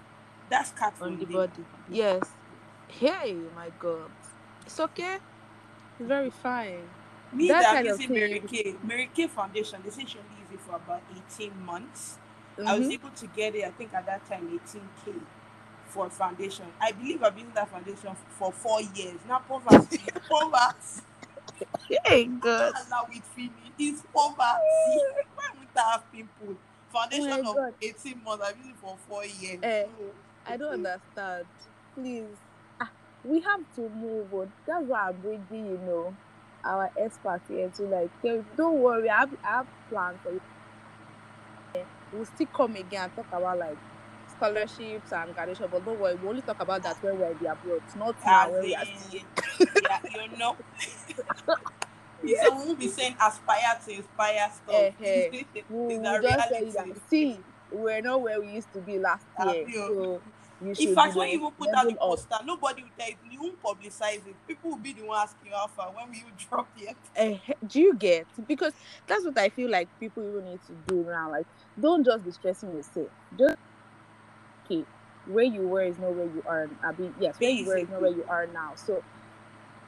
that's 0.50 0.72
cat 0.72 0.94
on 1.00 1.18
the 1.18 1.26
body. 1.26 1.64
Yes. 1.90 2.22
Hey, 2.88 3.34
my 3.54 3.70
God. 3.78 4.10
It's 4.66 4.80
okay. 4.80 5.18
Very 6.00 6.30
fine. 6.30 6.88
Me 7.32 7.48
That 7.48 7.60
that, 7.62 7.74
kind 7.74 7.88
of 7.88 7.98
Mary 8.10 8.40
Kay, 8.40 8.74
Mary 8.82 9.10
Kay 9.14 9.26
foundation, 9.28 9.80
they 9.84 9.90
say 9.90 10.04
she 10.06 10.18
only 10.18 10.40
used 10.40 10.52
it 10.54 10.60
for 10.60 10.76
about 10.76 11.02
18 11.38 11.52
months. 11.64 12.18
I 12.66 12.76
was 12.78 12.88
Mhm. 12.88 12.92
able 12.92 13.10
to 13.10 13.26
get 13.28 13.54
it, 13.54 13.64
I 13.64 13.70
think 13.70 13.92
at 13.94 14.06
that 14.06 14.26
time, 14.26 14.48
18k 14.52 15.14
for 15.86 16.10
foundation. 16.10 16.66
I 16.80 16.92
believe 16.92 17.22
I've 17.22 17.34
been 17.34 17.44
using 17.46 17.54
that 17.54 17.70
foundation 17.70 18.14
for 18.30 18.52
four 18.52 18.80
years. 18.82 19.20
Now, 19.28 19.40
poverty, 19.40 20.00
poverty, 20.28 21.02
Hey, 22.04 22.24
God. 22.26 22.72
now 22.90 23.06
with 23.08 23.24
finish. 23.24 23.52
It's 23.78 24.02
poverty. 24.14 24.36
Why 25.34 25.50
would 25.58 25.68
I 25.76 25.92
have 25.92 26.12
pimples? 26.12 26.56
Foundation 26.90 27.32
Oh 27.32 27.50
of 27.50 27.56
God. 27.56 27.74
18 27.82 28.22
months, 28.24 28.44
I've 28.44 28.56
used 28.58 28.70
it 28.70 28.76
for 28.78 28.96
four 29.08 29.24
years. 29.24 29.60
Eh, 29.62 29.84
So, 29.84 30.14
I 30.46 30.56
don't 30.56 30.72
understand. 30.74 31.46
Please. 31.94 32.36
We 33.24 33.40
have 33.40 33.60
to 33.76 33.88
move 33.88 34.32
on. 34.32 34.52
That's 34.66 34.84
why 34.86 35.08
I'm 35.08 35.16
bringing, 35.20 35.66
you 35.66 35.78
know, 35.78 36.14
our 36.64 36.90
expert 36.98 37.42
here 37.48 37.68
to 37.68 37.82
like, 37.84 38.10
"Okay, 38.24 38.42
don't 38.56 38.78
worry, 38.80 39.08
I 39.10 39.18
have, 39.20 39.30
I 39.44 39.48
have 39.48 39.66
plans 39.88 40.18
for 40.22 40.32
you. 40.32 40.40
We'll 42.12 42.24
still 42.24 42.46
come 42.46 42.76
again 42.76 43.04
and 43.04 43.14
talk 43.14 43.26
about 43.32 43.58
like 43.58 43.76
scholarships 44.36 45.12
and 45.12 45.34
graduation, 45.34 45.66
but 45.70 45.84
don't 45.84 45.98
worry, 46.00 46.14
we'll 46.16 46.30
only 46.30 46.42
talk 46.42 46.60
about 46.60 46.82
that 46.82 47.02
when 47.02 47.18
we're 47.18 47.32
in 47.32 47.38
the 47.38 47.52
abroad, 47.52 47.82
not 47.96 48.16
now 48.24 48.50
when 48.50 48.62
we 48.62 48.74
are 48.74 48.84
still. 48.84 49.20
yeah, 49.82 49.98
you 50.30 50.38
know. 50.38 50.56
So 52.42 52.50
we 52.52 52.66
won't 52.66 52.78
be 52.80 52.88
saying 52.88 53.16
aspire 53.20 53.78
to 53.86 53.92
inspire 53.92 54.50
stuff. 54.52 54.74
Eh. 55.02 55.30
It's 55.54 55.66
We'll, 55.70 55.88
we'll 56.00 56.20
just 56.20 56.50
reality. 56.50 56.72
that, 56.72 56.86
see, 57.08 57.38
we're 57.70 58.02
not 58.02 58.20
where 58.22 58.40
we 58.40 58.52
used 58.52 58.72
to 58.72 58.80
be 58.80 58.98
last 58.98 59.24
year. 59.38 59.66
So 59.86 60.20
In 60.60 60.94
fact, 60.94 61.16
when 61.16 61.28
you 61.28 61.34
even 61.36 61.50
put 61.52 61.68
out 61.68 61.84
the 61.84 61.90
level 61.90 62.12
up. 62.12 62.18
poster, 62.18 62.36
nobody 62.44 62.82
will 62.82 62.90
tell 62.98 63.08
you, 63.08 63.16
you 63.30 63.40
won't 63.40 63.62
publicize 63.62 64.26
it. 64.26 64.34
People 64.46 64.70
will 64.70 64.78
be 64.78 64.92
the 64.92 65.02
one 65.02 65.18
asking 65.20 65.50
you 65.50 65.56
how 65.56 65.68
far. 65.68 65.92
When 65.92 66.08
will 66.08 66.16
you 66.16 66.24
drop 66.50 66.68
it? 66.76 66.96
Eh, 67.14 67.38
do 67.66 67.80
you 67.80 67.94
get 67.94 68.26
because 68.46 68.72
that's 69.06 69.24
what 69.24 69.36
i 69.38 69.48
feel 69.48 69.68
like 69.68 69.88
people 69.98 70.22
even 70.28 70.44
need 70.44 70.60
to 70.66 70.72
do 70.86 71.04
now 71.04 71.30
like 71.30 71.46
don't 71.80 72.04
just 72.04 72.24
be 72.24 72.30
stressing 72.30 72.70
yourself 72.72 73.08
just 73.36 73.56
okay 74.64 74.84
where 75.26 75.44
you 75.44 75.62
were 75.62 75.82
is 75.82 75.98
not 75.98 76.14
where 76.14 76.26
you 76.26 76.42
are 76.46 76.70
i 76.84 76.92
mean 76.92 77.12
yes 77.18 77.34
where 77.40 77.50
you 77.50 77.66
were 77.66 77.76
is 77.78 77.88
not 77.88 78.00
where 78.00 78.10
you 78.10 78.24
are 78.28 78.46
now 78.54 78.72
so 78.76 79.02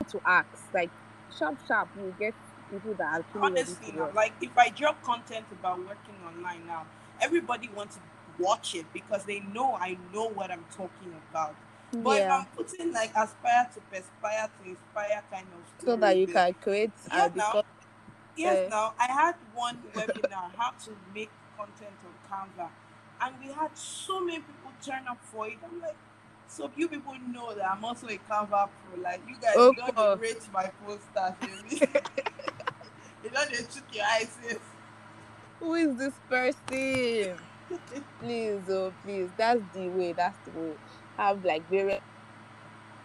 to 0.09 0.21
ask. 0.27 0.47
Like 0.75 0.91
sharp, 1.37 1.59
sharp, 1.67 1.89
you 1.97 2.15
get 2.19 2.35
people 2.71 2.95
that 2.95 3.21
actually 3.21 3.41
Honestly, 3.43 3.93
now, 3.93 4.11
like 4.15 4.33
if 4.41 4.57
I 4.57 4.69
drop 4.71 5.03
content 5.03 5.47
about 5.53 5.79
working 5.79 6.17
online 6.27 6.67
now, 6.67 6.87
everybody 7.21 7.69
wants 7.75 7.97
to 7.97 8.03
watch 8.41 8.75
it 8.75 8.87
because 8.93 9.25
they 9.25 9.41
know 9.41 9.75
I 9.75 9.97
know 10.13 10.29
what 10.29 10.51
I'm 10.51 10.65
talking 10.77 11.15
about. 11.31 11.55
But 11.93 12.21
if 12.21 12.31
I'm 12.31 12.47
putting 12.57 12.93
like 12.93 13.11
aspire 13.17 13.69
to 13.75 13.81
perspire 13.91 14.49
to 14.63 14.69
inspire 14.69 15.23
kind 15.31 15.47
of 15.53 15.85
so 15.85 15.97
that 15.97 16.17
you 16.17 16.27
there, 16.27 16.35
can 16.35 16.55
create 16.55 16.91
Yeah, 17.09 17.25
and 17.27 17.37
now. 17.37 17.63
Yes, 18.37 18.67
Uh, 18.67 18.71
now 18.71 18.95
I 18.99 19.07
had 19.07 19.35
one 19.55 19.79
webinar 19.95 20.51
how 20.57 20.71
to 20.85 20.91
make 21.15 21.31
content 21.57 21.97
on 22.07 22.15
Canva, 22.31 22.69
and 23.21 23.35
we 23.41 23.53
had 23.53 23.77
so 23.77 24.21
many 24.21 24.39
people 24.39 24.73
turn 24.83 25.07
up 25.09 25.19
for 25.25 25.49
it. 25.49 25.59
I'm 25.65 25.81
like, 25.81 25.97
so 26.49 26.69
few 26.69 26.89
people 26.89 27.15
know 27.33 27.53
that 27.55 27.71
I'm 27.73 27.85
also 27.85 28.07
a 28.07 28.19
Canva 28.31 28.69
pro. 28.71 29.03
Like 29.03 29.21
you 29.29 29.35
guys, 29.41 29.57
Of 29.57 29.75
you 29.77 29.93
don't 29.93 30.21
rate 30.21 30.49
my 30.55 30.71
posters, 30.87 31.35
you 33.25 33.31
don't 33.31 33.51
dey 33.51 33.67
chook 33.69 33.85
your 33.93 34.07
eyes 34.07 34.39
who 35.61 35.75
is 35.75 35.95
this 35.97 36.15
person? 36.29 37.37
Please, 38.21 38.69
oh 38.71 38.95
please, 39.03 39.33
that's 39.37 39.63
the 39.73 39.89
way. 39.89 40.13
That's 40.13 40.39
the 40.45 40.53
way. 40.53 40.77
Have 41.19 41.45
like 41.45 41.69
various, 41.69 42.01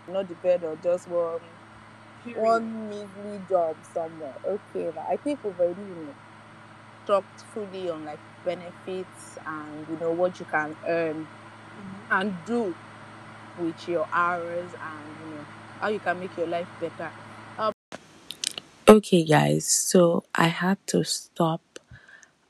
not 0.07 0.27
the 0.27 0.35
bed 0.35 0.63
or 0.63 0.75
just 0.75 1.07
one 1.07 1.39
Period. 2.23 2.41
one 2.41 2.89
measly 2.89 3.39
job 3.47 3.77
somewhere. 3.83 4.35
Okay, 4.45 4.91
but 4.93 5.05
I 5.11 5.17
think 5.17 5.39
we've 5.43 5.59
already 5.59 5.81
you 5.83 5.95
know, 5.95 6.15
talked 7.05 7.43
fully 7.53 7.89
on 7.89 8.05
like 8.05 8.21
benefits 8.43 9.37
and 9.45 9.87
you 9.89 9.97
know 9.97 10.11
what 10.11 10.39
you 10.39 10.45
can 10.45 10.77
earn 10.87 11.29
Mhm. 11.79 12.05
and 12.11 12.45
do 12.45 12.77
with 13.55 13.87
your 13.87 14.07
hours 14.13 14.75
and 14.81 15.19
you 15.19 15.27
know 15.27 15.47
how 15.81 15.89
you 15.89 15.99
can 15.99 16.19
make 16.19 16.37
your 16.37 16.47
life 16.47 16.69
better. 16.79 17.13
Um, 17.57 17.71
okay, 18.87 19.23
guys, 19.25 19.67
so 19.67 20.23
I 20.35 20.47
had 20.47 20.77
to 20.87 21.03
stop 21.03 21.61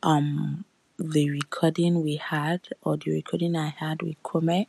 um 0.03 0.65
the 0.97 1.29
recording 1.29 2.03
we 2.03 2.15
had 2.15 2.61
or 2.81 2.97
the 2.97 3.11
recording 3.11 3.55
I 3.55 3.69
had 3.69 4.01
with 4.01 4.21
Kome 4.23 4.67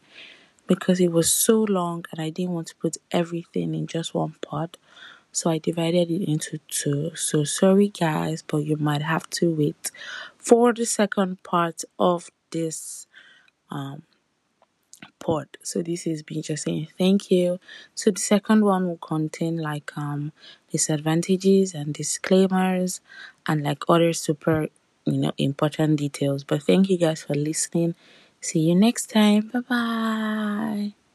because 0.67 1.01
it 1.01 1.13
was 1.13 1.31
so 1.31 1.63
long 1.63 2.05
and 2.11 2.21
I 2.21 2.31
didn't 2.31 2.53
want 2.53 2.69
to 2.69 2.77
put 2.77 2.97
everything 3.13 3.75
in 3.75 3.87
just 3.87 4.15
one 4.15 4.35
pod. 4.43 4.79
So 5.31 5.51
I 5.51 5.59
divided 5.59 6.11
it 6.11 6.29
into 6.29 6.59
two. 6.69 7.15
So 7.15 7.45
sorry 7.45 7.89
guys, 7.89 8.43
but 8.47 8.59
you 8.59 8.77
might 8.77 9.03
have 9.03 9.29
to 9.31 9.51
wait 9.51 9.91
for 10.39 10.73
the 10.73 10.87
second 10.87 11.43
part 11.43 11.83
of 11.99 12.31
this 12.51 13.07
um 13.71 14.03
pod. 15.19 15.47
So 15.63 15.83
this 15.83 16.07
is 16.07 16.25
me 16.29 16.43
just 16.43 16.65
saying 16.65 16.89
thank 16.99 17.31
you. 17.31 17.61
So 17.95 18.11
the 18.11 18.21
second 18.21 18.65
one 18.65 18.89
will 18.89 18.97
contain 18.99 19.59
like 19.59 19.97
um 19.97 20.33
disadvantages 20.73 21.75
and 21.75 21.95
disclaimers 21.95 23.01
and 23.47 23.63
like 23.63 23.85
other 23.89 24.13
super 24.13 24.69
you 25.07 25.19
know 25.19 25.33
important 25.39 25.99
details. 25.99 26.45
But 26.45 26.63
thank 26.65 26.89
you 26.91 26.99
guys 26.99 27.23
for 27.25 27.35
listening. 27.35 27.95
See 28.41 28.61
you 28.61 28.75
next 28.75 29.07
time. 29.11 29.49
Bye 29.53 29.61
bye. 29.61 31.06